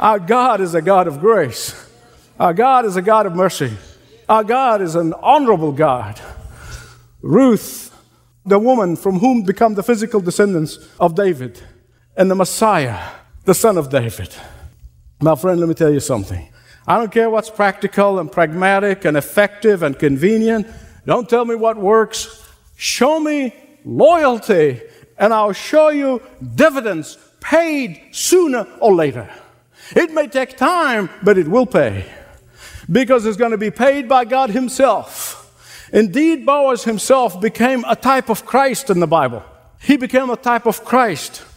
Our 0.00 0.18
God 0.18 0.62
is 0.62 0.74
a 0.74 0.80
God 0.80 1.06
of 1.06 1.20
grace. 1.20 1.86
Our 2.40 2.54
God 2.54 2.86
is 2.86 2.96
a 2.96 3.02
God 3.02 3.26
of 3.26 3.36
mercy. 3.36 3.76
Our 4.26 4.42
God 4.42 4.80
is 4.80 4.94
an 4.94 5.12
honorable 5.12 5.72
God. 5.72 6.18
Ruth, 7.20 7.94
the 8.46 8.58
woman 8.58 8.96
from 8.96 9.18
whom 9.18 9.42
become 9.42 9.74
the 9.74 9.82
physical 9.82 10.22
descendants 10.22 10.78
of 10.98 11.14
David 11.14 11.60
and 12.16 12.30
the 12.30 12.34
Messiah, 12.34 13.17
the 13.48 13.54
son 13.54 13.78
of 13.78 13.88
David. 13.88 14.28
My 15.20 15.34
friend, 15.34 15.58
let 15.58 15.70
me 15.70 15.74
tell 15.74 15.90
you 15.90 16.00
something. 16.00 16.46
I 16.86 16.98
don't 16.98 17.10
care 17.10 17.30
what's 17.30 17.48
practical 17.48 18.18
and 18.18 18.30
pragmatic 18.30 19.06
and 19.06 19.16
effective 19.16 19.82
and 19.82 19.98
convenient. 19.98 20.66
Don't 21.06 21.26
tell 21.26 21.46
me 21.46 21.54
what 21.54 21.78
works. 21.78 22.46
Show 22.76 23.18
me 23.18 23.54
loyalty, 23.86 24.82
and 25.16 25.32
I'll 25.32 25.54
show 25.54 25.88
you 25.88 26.20
dividends 26.56 27.16
paid 27.40 28.10
sooner 28.12 28.66
or 28.80 28.94
later. 28.94 29.30
It 29.96 30.12
may 30.12 30.26
take 30.26 30.58
time, 30.58 31.08
but 31.22 31.38
it 31.38 31.48
will 31.48 31.64
pay 31.64 32.04
because 32.92 33.24
it's 33.24 33.38
going 33.38 33.52
to 33.52 33.64
be 33.68 33.70
paid 33.70 34.10
by 34.10 34.26
God 34.26 34.50
Himself. 34.50 35.36
Indeed, 35.90 36.44
Boaz 36.44 36.84
himself 36.84 37.40
became 37.40 37.82
a 37.88 37.96
type 37.96 38.28
of 38.28 38.44
Christ 38.44 38.90
in 38.90 39.00
the 39.00 39.06
Bible. 39.06 39.42
He 39.80 39.96
became 39.96 40.28
a 40.28 40.36
type 40.36 40.66
of 40.66 40.84
Christ 40.84 41.47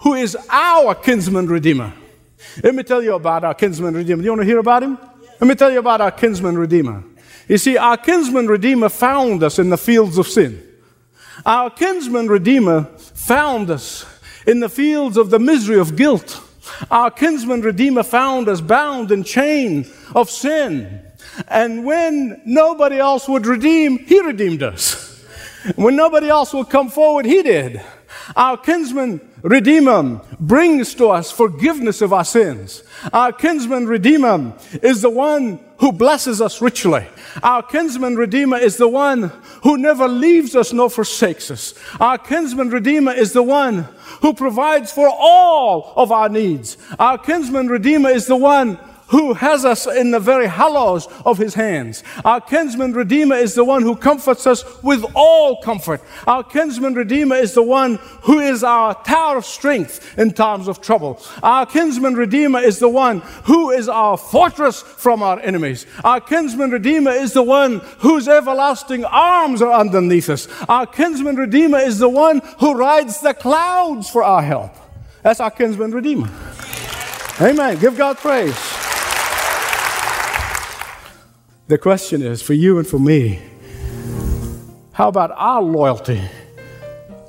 who 0.00 0.14
is 0.14 0.36
our 0.50 0.94
kinsman 0.94 1.46
redeemer. 1.46 1.92
Let 2.62 2.74
me 2.74 2.82
tell 2.82 3.02
you 3.02 3.14
about 3.14 3.44
our 3.44 3.54
kinsman 3.54 3.94
redeemer. 3.94 4.22
Do 4.22 4.24
you 4.24 4.30
want 4.30 4.40
to 4.42 4.46
hear 4.46 4.58
about 4.58 4.82
him? 4.82 4.98
Let 5.40 5.48
me 5.48 5.54
tell 5.54 5.70
you 5.70 5.78
about 5.78 6.00
our 6.00 6.10
kinsman 6.10 6.56
redeemer. 6.56 7.04
You 7.48 7.58
see, 7.58 7.76
our 7.76 7.96
kinsman 7.96 8.46
redeemer 8.46 8.88
found 8.88 9.42
us 9.42 9.58
in 9.58 9.70
the 9.70 9.78
fields 9.78 10.18
of 10.18 10.26
sin. 10.26 10.66
Our 11.44 11.70
kinsman 11.70 12.28
redeemer 12.28 12.84
found 12.98 13.70
us 13.70 14.06
in 14.46 14.60
the 14.60 14.68
fields 14.68 15.16
of 15.16 15.30
the 15.30 15.38
misery 15.38 15.78
of 15.78 15.96
guilt. 15.96 16.40
Our 16.90 17.10
kinsman 17.10 17.62
redeemer 17.62 18.02
found 18.02 18.48
us 18.48 18.60
bound 18.60 19.10
in 19.10 19.24
chain 19.24 19.86
of 20.14 20.30
sin. 20.30 21.02
And 21.48 21.84
when 21.84 22.40
nobody 22.46 22.98
else 22.98 23.28
would 23.28 23.46
redeem, 23.46 23.98
he 23.98 24.20
redeemed 24.20 24.62
us. 24.62 25.24
When 25.76 25.96
nobody 25.96 26.28
else 26.28 26.54
would 26.54 26.70
come 26.70 26.88
forward, 26.88 27.26
he 27.26 27.42
did. 27.42 27.82
Our 28.36 28.56
kinsman 28.56 29.20
redeemer 29.42 30.20
brings 30.38 30.94
to 30.94 31.08
us 31.08 31.30
forgiveness 31.30 32.02
of 32.02 32.12
our 32.12 32.24
sins. 32.24 32.82
Our 33.12 33.32
kinsman 33.32 33.86
redeemer 33.86 34.52
is 34.82 35.02
the 35.02 35.10
one 35.10 35.60
who 35.78 35.92
blesses 35.92 36.40
us 36.40 36.60
richly. 36.60 37.06
Our 37.42 37.62
kinsman 37.62 38.16
redeemer 38.16 38.58
is 38.58 38.76
the 38.76 38.88
one 38.88 39.32
who 39.62 39.78
never 39.78 40.06
leaves 40.06 40.54
us 40.54 40.72
nor 40.72 40.90
forsakes 40.90 41.50
us. 41.50 41.74
Our 41.98 42.18
kinsman 42.18 42.70
redeemer 42.70 43.12
is 43.12 43.32
the 43.32 43.42
one 43.42 43.88
who 44.20 44.34
provides 44.34 44.92
for 44.92 45.08
all 45.08 45.94
of 45.96 46.12
our 46.12 46.28
needs. 46.28 46.76
Our 46.98 47.16
kinsman 47.16 47.68
redeemer 47.68 48.10
is 48.10 48.26
the 48.26 48.36
one 48.36 48.78
who 49.10 49.34
has 49.34 49.64
us 49.64 49.86
in 49.86 50.10
the 50.10 50.20
very 50.20 50.46
hollows 50.46 51.06
of 51.26 51.38
his 51.38 51.54
hands. 51.54 52.02
Our 52.24 52.40
kinsman 52.40 52.92
redeemer 52.92 53.34
is 53.34 53.54
the 53.54 53.64
one 53.64 53.82
who 53.82 53.96
comforts 53.96 54.46
us 54.46 54.64
with 54.82 55.04
all 55.14 55.60
comfort. 55.62 56.00
Our 56.26 56.44
kinsman 56.44 56.94
redeemer 56.94 57.36
is 57.36 57.54
the 57.54 57.62
one 57.62 57.96
who 58.22 58.38
is 58.38 58.62
our 58.62 58.94
tower 59.02 59.36
of 59.36 59.44
strength 59.44 60.18
in 60.18 60.32
times 60.32 60.68
of 60.68 60.80
trouble. 60.80 61.20
Our 61.42 61.66
kinsman 61.66 62.14
redeemer 62.14 62.60
is 62.60 62.78
the 62.78 62.88
one 62.88 63.20
who 63.44 63.70
is 63.70 63.88
our 63.88 64.16
fortress 64.16 64.80
from 64.82 65.22
our 65.22 65.40
enemies. 65.40 65.86
Our 66.04 66.20
kinsman 66.20 66.70
redeemer 66.70 67.10
is 67.10 67.32
the 67.32 67.42
one 67.42 67.80
whose 67.98 68.28
everlasting 68.28 69.04
arms 69.04 69.60
are 69.60 69.72
underneath 69.72 70.30
us. 70.30 70.48
Our 70.68 70.86
kinsman 70.86 71.36
redeemer 71.36 71.78
is 71.78 71.98
the 71.98 72.08
one 72.08 72.40
who 72.60 72.74
rides 72.74 73.20
the 73.20 73.34
clouds 73.34 74.08
for 74.08 74.22
our 74.22 74.42
help. 74.42 74.72
That's 75.22 75.40
our 75.40 75.50
kinsman 75.50 75.90
redeemer. 75.90 76.30
Amen. 77.40 77.78
Give 77.78 77.96
God 77.96 78.16
praise. 78.18 78.79
The 81.70 81.78
question 81.78 82.20
is 82.20 82.42
for 82.42 82.52
you 82.52 82.78
and 82.78 82.86
for 82.86 82.98
me 82.98 83.38
how 84.90 85.06
about 85.06 85.30
our 85.36 85.62
loyalty 85.62 86.20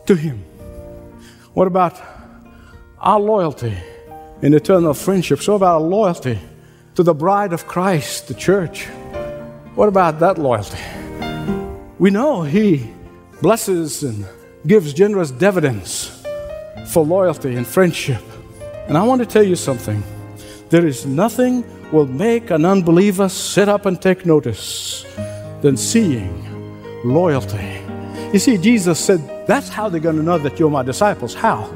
to 0.07 0.15
Him? 0.15 0.43
What 1.53 1.67
about 1.67 2.01
our 2.97 3.19
loyalty 3.19 3.77
in 4.41 4.55
eternal 4.55 4.95
friendship? 4.95 5.43
So 5.43 5.53
about 5.53 5.75
our 5.75 5.87
loyalty 5.87 6.39
to 6.95 7.03
the 7.03 7.13
bride 7.13 7.53
of 7.53 7.67
Christ, 7.67 8.29
the 8.29 8.33
church. 8.33 8.87
What 9.75 9.87
about 9.87 10.17
that 10.21 10.39
loyalty? 10.39 10.81
We 11.99 12.09
know 12.09 12.41
He 12.41 12.89
blesses 13.43 14.01
and 14.01 14.25
gives 14.65 14.91
generous 14.91 15.29
dividends 15.29 16.25
for 16.87 17.05
loyalty 17.05 17.57
and 17.57 17.67
friendship. 17.67 18.23
And 18.87 18.97
I 18.97 19.03
want 19.03 19.21
to 19.21 19.27
tell 19.27 19.43
you 19.43 19.55
something. 19.55 20.01
There 20.71 20.87
is 20.87 21.05
nothing 21.05 21.65
will 21.91 22.07
make 22.07 22.49
an 22.49 22.63
unbeliever 22.63 23.27
sit 23.27 23.67
up 23.67 23.85
and 23.85 24.01
take 24.01 24.25
notice 24.25 25.05
than 25.61 25.75
seeing 25.75 26.31
loyalty. 27.03 27.81
You 28.31 28.39
see, 28.39 28.57
Jesus 28.57 28.97
said, 28.97 29.19
That's 29.47 29.67
how 29.67 29.89
they're 29.89 29.99
going 29.99 30.15
to 30.15 30.23
know 30.23 30.37
that 30.37 30.57
you're 30.57 30.69
my 30.69 30.83
disciples. 30.83 31.33
How? 31.33 31.67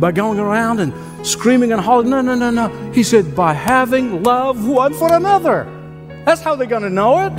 By 0.00 0.12
going 0.12 0.38
around 0.38 0.80
and 0.80 0.94
screaming 1.26 1.72
and 1.72 1.80
hollering. 1.82 2.08
No, 2.08 2.22
no, 2.22 2.34
no, 2.34 2.50
no. 2.50 2.68
He 2.92 3.02
said, 3.02 3.36
By 3.36 3.52
having 3.52 4.22
love 4.22 4.66
one 4.66 4.94
for 4.94 5.12
another. 5.12 5.66
That's 6.24 6.40
how 6.40 6.56
they're 6.56 6.66
going 6.66 6.84
to 6.84 6.90
know 6.90 7.26
it. 7.26 7.34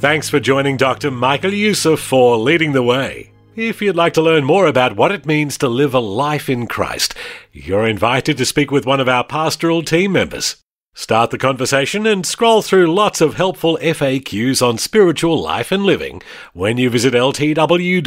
Thanks 0.00 0.30
for 0.30 0.40
joining 0.40 0.78
Dr. 0.78 1.10
Michael 1.10 1.52
Youssef 1.52 2.00
for 2.00 2.38
Leading 2.38 2.72
the 2.72 2.82
Way. 2.82 3.33
If 3.56 3.80
you'd 3.80 3.94
like 3.94 4.14
to 4.14 4.22
learn 4.22 4.42
more 4.44 4.66
about 4.66 4.96
what 4.96 5.12
it 5.12 5.26
means 5.26 5.56
to 5.58 5.68
live 5.68 5.94
a 5.94 6.00
life 6.00 6.48
in 6.48 6.66
Christ, 6.66 7.14
you're 7.52 7.86
invited 7.86 8.36
to 8.38 8.44
speak 8.44 8.72
with 8.72 8.84
one 8.84 8.98
of 8.98 9.08
our 9.08 9.22
pastoral 9.22 9.84
team 9.84 10.10
members. 10.10 10.56
Start 10.92 11.30
the 11.30 11.38
conversation 11.38 12.04
and 12.04 12.26
scroll 12.26 12.62
through 12.62 12.92
lots 12.92 13.20
of 13.20 13.34
helpful 13.34 13.78
FAQs 13.80 14.60
on 14.60 14.78
spiritual 14.78 15.40
life 15.40 15.70
and 15.70 15.84
living 15.84 16.20
when 16.52 16.78
you 16.78 16.90
visit 16.90 17.14
ltw.org/jesus. 17.14 18.04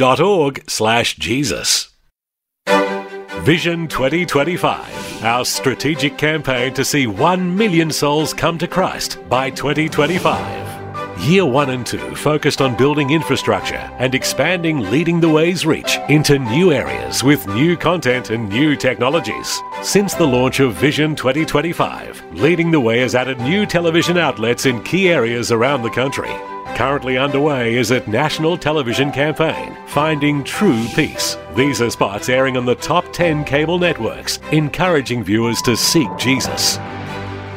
Vision 3.40 3.88
2025, 3.88 5.24
our 5.24 5.46
strategic 5.46 6.18
campaign 6.18 6.74
to 6.74 6.84
see 6.84 7.06
1 7.06 7.56
million 7.56 7.90
souls 7.90 8.34
come 8.34 8.58
to 8.58 8.68
Christ 8.68 9.18
by 9.30 9.48
2025. 9.48 10.77
Year 11.20 11.44
1 11.44 11.70
and 11.70 11.84
2 11.84 12.14
focused 12.14 12.60
on 12.60 12.76
building 12.76 13.10
infrastructure 13.10 13.90
and 13.98 14.14
expanding 14.14 14.78
Leading 14.78 15.20
the 15.20 15.28
Way's 15.28 15.66
reach 15.66 15.98
into 16.08 16.38
new 16.38 16.72
areas 16.72 17.24
with 17.24 17.46
new 17.48 17.76
content 17.76 18.30
and 18.30 18.48
new 18.48 18.76
technologies. 18.76 19.60
Since 19.82 20.14
the 20.14 20.26
launch 20.26 20.60
of 20.60 20.74
Vision 20.74 21.16
2025, 21.16 22.24
Leading 22.34 22.70
the 22.70 22.80
Way 22.80 23.00
has 23.00 23.16
added 23.16 23.40
new 23.40 23.66
television 23.66 24.16
outlets 24.16 24.64
in 24.64 24.82
key 24.84 25.08
areas 25.08 25.50
around 25.50 25.82
the 25.82 25.90
country. 25.90 26.30
Currently 26.76 27.18
underway 27.18 27.74
is 27.74 27.90
a 27.90 28.08
national 28.08 28.56
television 28.56 29.10
campaign, 29.10 29.76
Finding 29.88 30.44
True 30.44 30.86
Peace. 30.94 31.36
These 31.56 31.82
are 31.82 31.90
spots 31.90 32.28
airing 32.28 32.56
on 32.56 32.64
the 32.64 32.76
top 32.76 33.12
10 33.12 33.44
cable 33.44 33.80
networks, 33.80 34.38
encouraging 34.52 35.24
viewers 35.24 35.60
to 35.62 35.76
seek 35.76 36.08
Jesus. 36.16 36.78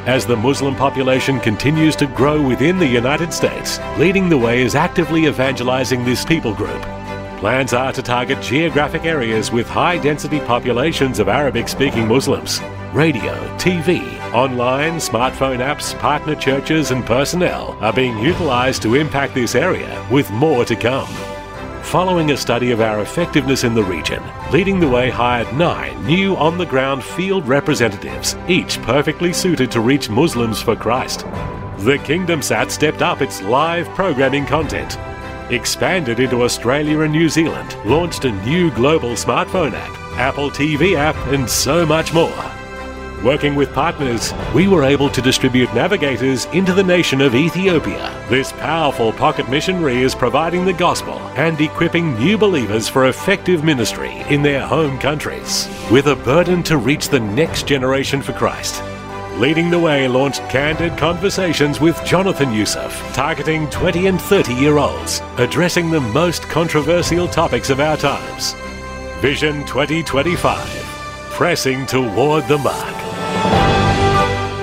As 0.08 0.26
the 0.26 0.36
Muslim 0.36 0.76
population 0.76 1.40
continues 1.40 1.96
to 1.98 2.08
grow 2.08 2.42
within 2.42 2.80
the 2.80 2.88
United 2.88 3.32
States, 3.32 3.78
Leading 4.00 4.30
the 4.30 4.38
Way 4.38 4.64
is 4.64 4.74
actively 4.74 5.28
evangelizing 5.28 6.04
this 6.04 6.26
people 6.26 6.56
group. 6.56 6.82
Plans 7.38 7.72
are 7.74 7.94
to 7.94 8.02
target 8.02 8.42
geographic 8.42 9.06
areas 9.06 9.52
with 9.52 9.70
high 9.70 10.00
density 10.00 10.40
populations 10.40 11.20
of 11.20 11.30
Arabic 11.30 11.68
speaking 11.68 12.08
Muslims. 12.08 12.60
Radio, 12.94 13.36
TV, 13.58 14.20
online, 14.34 14.94
smartphone 14.94 15.60
apps, 15.60 15.98
partner 16.00 16.34
churches, 16.34 16.90
and 16.90 17.06
personnel 17.06 17.78
are 17.80 17.94
being 17.94 18.18
utilized 18.18 18.82
to 18.82 18.96
impact 18.96 19.36
this 19.36 19.54
area, 19.54 20.04
with 20.10 20.32
more 20.32 20.66
to 20.66 20.76
come. 20.76 21.31
Following 21.92 22.32
a 22.32 22.38
study 22.38 22.72
of 22.72 22.80
our 22.80 23.02
effectiveness 23.02 23.66
in 23.66 23.74
the 23.74 23.84
region, 23.84 24.24
Leading 24.54 24.80
the 24.80 24.88
Way 24.88 25.10
hired 25.10 25.54
nine 25.58 26.02
new 26.06 26.38
on 26.38 26.58
the 26.58 26.66
ground 26.66 27.04
field 27.04 27.46
representatives, 27.46 28.38
each 28.48 28.82
perfectly 28.84 29.34
suited 29.34 29.70
to 29.74 29.82
reach 29.82 30.10
Muslims 30.10 30.62
for 30.62 30.74
Christ. 30.74 31.26
The 31.80 32.00
Kingdom 32.06 32.42
Sat 32.42 32.72
stepped 32.72 33.02
up 33.02 33.22
its 33.22 33.42
live 33.42 33.90
programming 33.90 34.46
content, 34.46 34.98
expanded 35.52 36.22
into 36.22 36.44
Australia 36.44 37.02
and 37.02 37.12
New 37.12 37.28
Zealand, 37.28 37.76
launched 37.84 38.24
a 38.24 38.32
new 38.46 38.72
global 38.72 39.10
smartphone 39.10 39.74
app, 39.74 40.18
Apple 40.18 40.50
TV 40.50 40.96
app, 40.96 41.18
and 41.28 41.50
so 41.50 41.86
much 41.86 42.14
more. 42.14 42.61
Working 43.24 43.54
with 43.54 43.72
partners, 43.72 44.34
we 44.56 44.68
were 44.68 44.84
able 44.84 45.08
to 45.12 45.22
distribute 45.22 45.72
navigators 45.76 46.46
into 46.46 46.74
the 46.74 46.84
nation 46.84 47.22
of 47.22 47.36
Ethiopia. 47.36 48.26
This 48.30 48.52
powerful 48.54 49.14
pocket 49.14 49.48
missionary 49.48 50.02
is 50.02 50.16
providing 50.16 50.66
the 50.66 50.74
gospel 50.74 51.20
and 51.36 51.62
equipping 51.62 52.16
new 52.18 52.36
believers 52.36 52.88
for 52.88 53.10
effective 53.10 53.64
ministry 53.64 54.24
in 54.30 54.42
their 54.42 54.66
home 54.66 54.98
countries. 54.98 55.70
With 55.92 56.08
a 56.08 56.16
burden 56.16 56.64
to 56.64 56.78
reach 56.78 57.10
the 57.10 57.20
next 57.20 57.68
generation 57.68 58.24
for 58.24 58.34
Christ, 58.34 58.82
Leading 59.38 59.70
the 59.70 59.80
Way 59.80 60.08
launched 60.08 60.42
Candid 60.50 60.98
Conversations 60.98 61.80
with 61.80 62.04
Jonathan 62.04 62.52
Youssef, 62.52 62.92
targeting 63.14 63.70
20 63.70 64.08
and 64.08 64.20
30 64.20 64.56
year 64.56 64.80
olds, 64.80 65.22
addressing 65.38 65.92
the 65.92 66.02
most 66.02 66.42
controversial 66.44 67.28
topics 67.28 67.70
of 67.70 67.80
our 67.80 67.98
times. 67.98 68.54
Vision 69.22 69.64
2025 69.68 70.91
Pressing 71.42 71.88
toward 71.88 72.48
the 72.48 72.60
mark. 72.60 72.96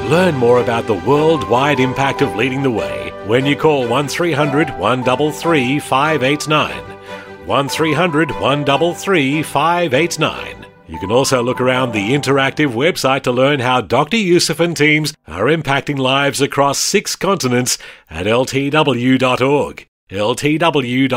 Learn 0.08 0.36
more 0.36 0.60
about 0.60 0.86
the 0.86 0.94
worldwide 0.94 1.80
impact 1.80 2.22
of 2.22 2.36
leading 2.36 2.62
the 2.62 2.70
way 2.70 3.10
when 3.26 3.44
you 3.44 3.56
call 3.56 3.88
1300 3.88 4.78
133 4.78 5.80
589. 5.80 7.46
1300 7.48 8.30
133 8.30 9.42
589. 9.42 10.66
You 10.86 11.00
can 11.00 11.10
also 11.10 11.42
look 11.42 11.60
around 11.60 11.90
the 11.90 12.10
interactive 12.12 12.72
website 12.72 13.22
to 13.22 13.32
learn 13.32 13.58
how 13.58 13.80
Dr. 13.80 14.16
Youssef 14.16 14.60
and 14.60 14.76
teams 14.76 15.14
are 15.26 15.46
impacting 15.46 15.98
lives 15.98 16.40
across 16.40 16.78
six 16.78 17.16
continents 17.16 17.76
at 18.08 18.26
ltw.org. 18.26 19.88
ltw.org. 20.10 21.08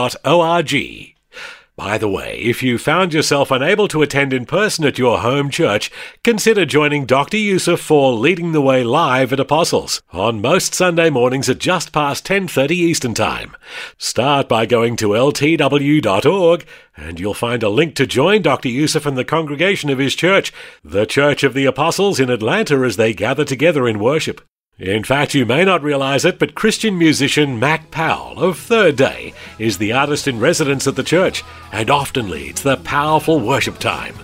By 1.77 1.97
the 1.97 2.10
way, 2.10 2.38
if 2.38 2.62
you 2.62 2.77
found 2.77 3.13
yourself 3.13 3.49
unable 3.49 3.88
to 3.88 4.01
attend 4.01 4.34
in 4.34 4.45
person 4.45 4.84
at 4.84 4.99
your 4.99 5.19
home 5.19 5.49
church, 5.49 5.89
consider 6.21 6.65
joining 6.65 7.05
Dr. 7.05 7.38
Youssef 7.38 7.79
for 7.79 8.12
Leading 8.12 8.51
the 8.51 8.62
Way 8.62 8.84
live 8.84 9.31
at 9.31 9.39
Apostles 9.39 10.01
on 10.12 10.41
most 10.41 10.75
Sunday 10.75 11.10
mornings 11.10 11.47
at 11.49 11.60
just 11.60 11.93
past 11.93 12.25
10:30 12.25 12.71
Eastern 12.71 13.13
Time. 13.13 13.55
Start 13.97 14.49
by 14.49 14.65
going 14.65 14.97
to 14.97 15.10
ltw.org 15.10 16.65
and 16.97 17.19
you'll 17.21 17.34
find 17.34 17.63
a 17.63 17.69
link 17.69 17.95
to 17.95 18.05
join 18.05 18.41
Dr. 18.41 18.67
Youssef 18.67 19.05
and 19.05 19.17
the 19.17 19.23
congregation 19.23 19.89
of 19.89 19.97
his 19.97 20.13
church, 20.13 20.51
the 20.84 21.05
Church 21.05 21.41
of 21.41 21.53
the 21.53 21.65
Apostles 21.65 22.19
in 22.19 22.29
Atlanta 22.29 22.84
as 22.84 22.97
they 22.97 23.13
gather 23.13 23.45
together 23.45 23.88
in 23.88 23.97
worship. 23.97 24.41
In 24.81 25.03
fact, 25.03 25.36
you 25.36 25.45
may 25.45 25.63
not 25.63 25.84
realize 25.84 26.25
it, 26.25 26.39
but 26.39 26.55
Christian 26.55 26.97
musician 26.97 27.60
Mac 27.60 27.91
Powell 27.91 28.41
of 28.41 28.57
Third 28.57 28.95
Day 28.95 29.31
is 29.60 29.77
the 29.77 29.91
artist 29.93 30.27
in 30.27 30.39
residence 30.39 30.88
at 30.88 30.95
the 30.95 31.03
church 31.03 31.43
and 31.71 31.91
often 31.91 32.31
leads 32.31 32.63
the 32.63 32.77
powerful 32.77 33.39
worship 33.39 33.77
time. 33.77 34.15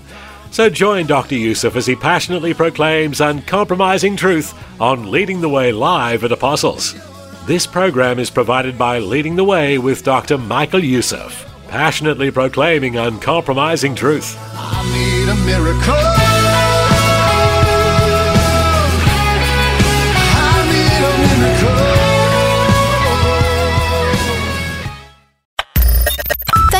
So 0.50 0.68
join 0.68 1.06
Dr. 1.06 1.36
Youssef 1.36 1.76
as 1.76 1.86
he 1.86 1.96
passionately 1.96 2.56
proclaims 2.56 3.22
uncompromising 3.22 4.16
truth 4.16 4.56
on 4.82 5.12
Leading 5.12 5.42
the 5.42 5.50
Way 5.50 5.72
live 5.72 6.24
at 6.24 6.32
Apostles. 6.32 6.96
This 7.46 7.68
program 7.68 8.18
is 8.18 8.32
provided 8.32 8.80
by 8.80 8.98
Leading 8.98 9.36
the 9.36 9.44
Way 9.44 9.78
with 9.78 10.04
Dr. 10.04 10.40
Michael 10.40 10.84
Youssef, 10.84 11.46
passionately 11.68 12.32
proclaiming 12.32 12.98
uncompromising 12.98 13.94
truth. 13.94 14.36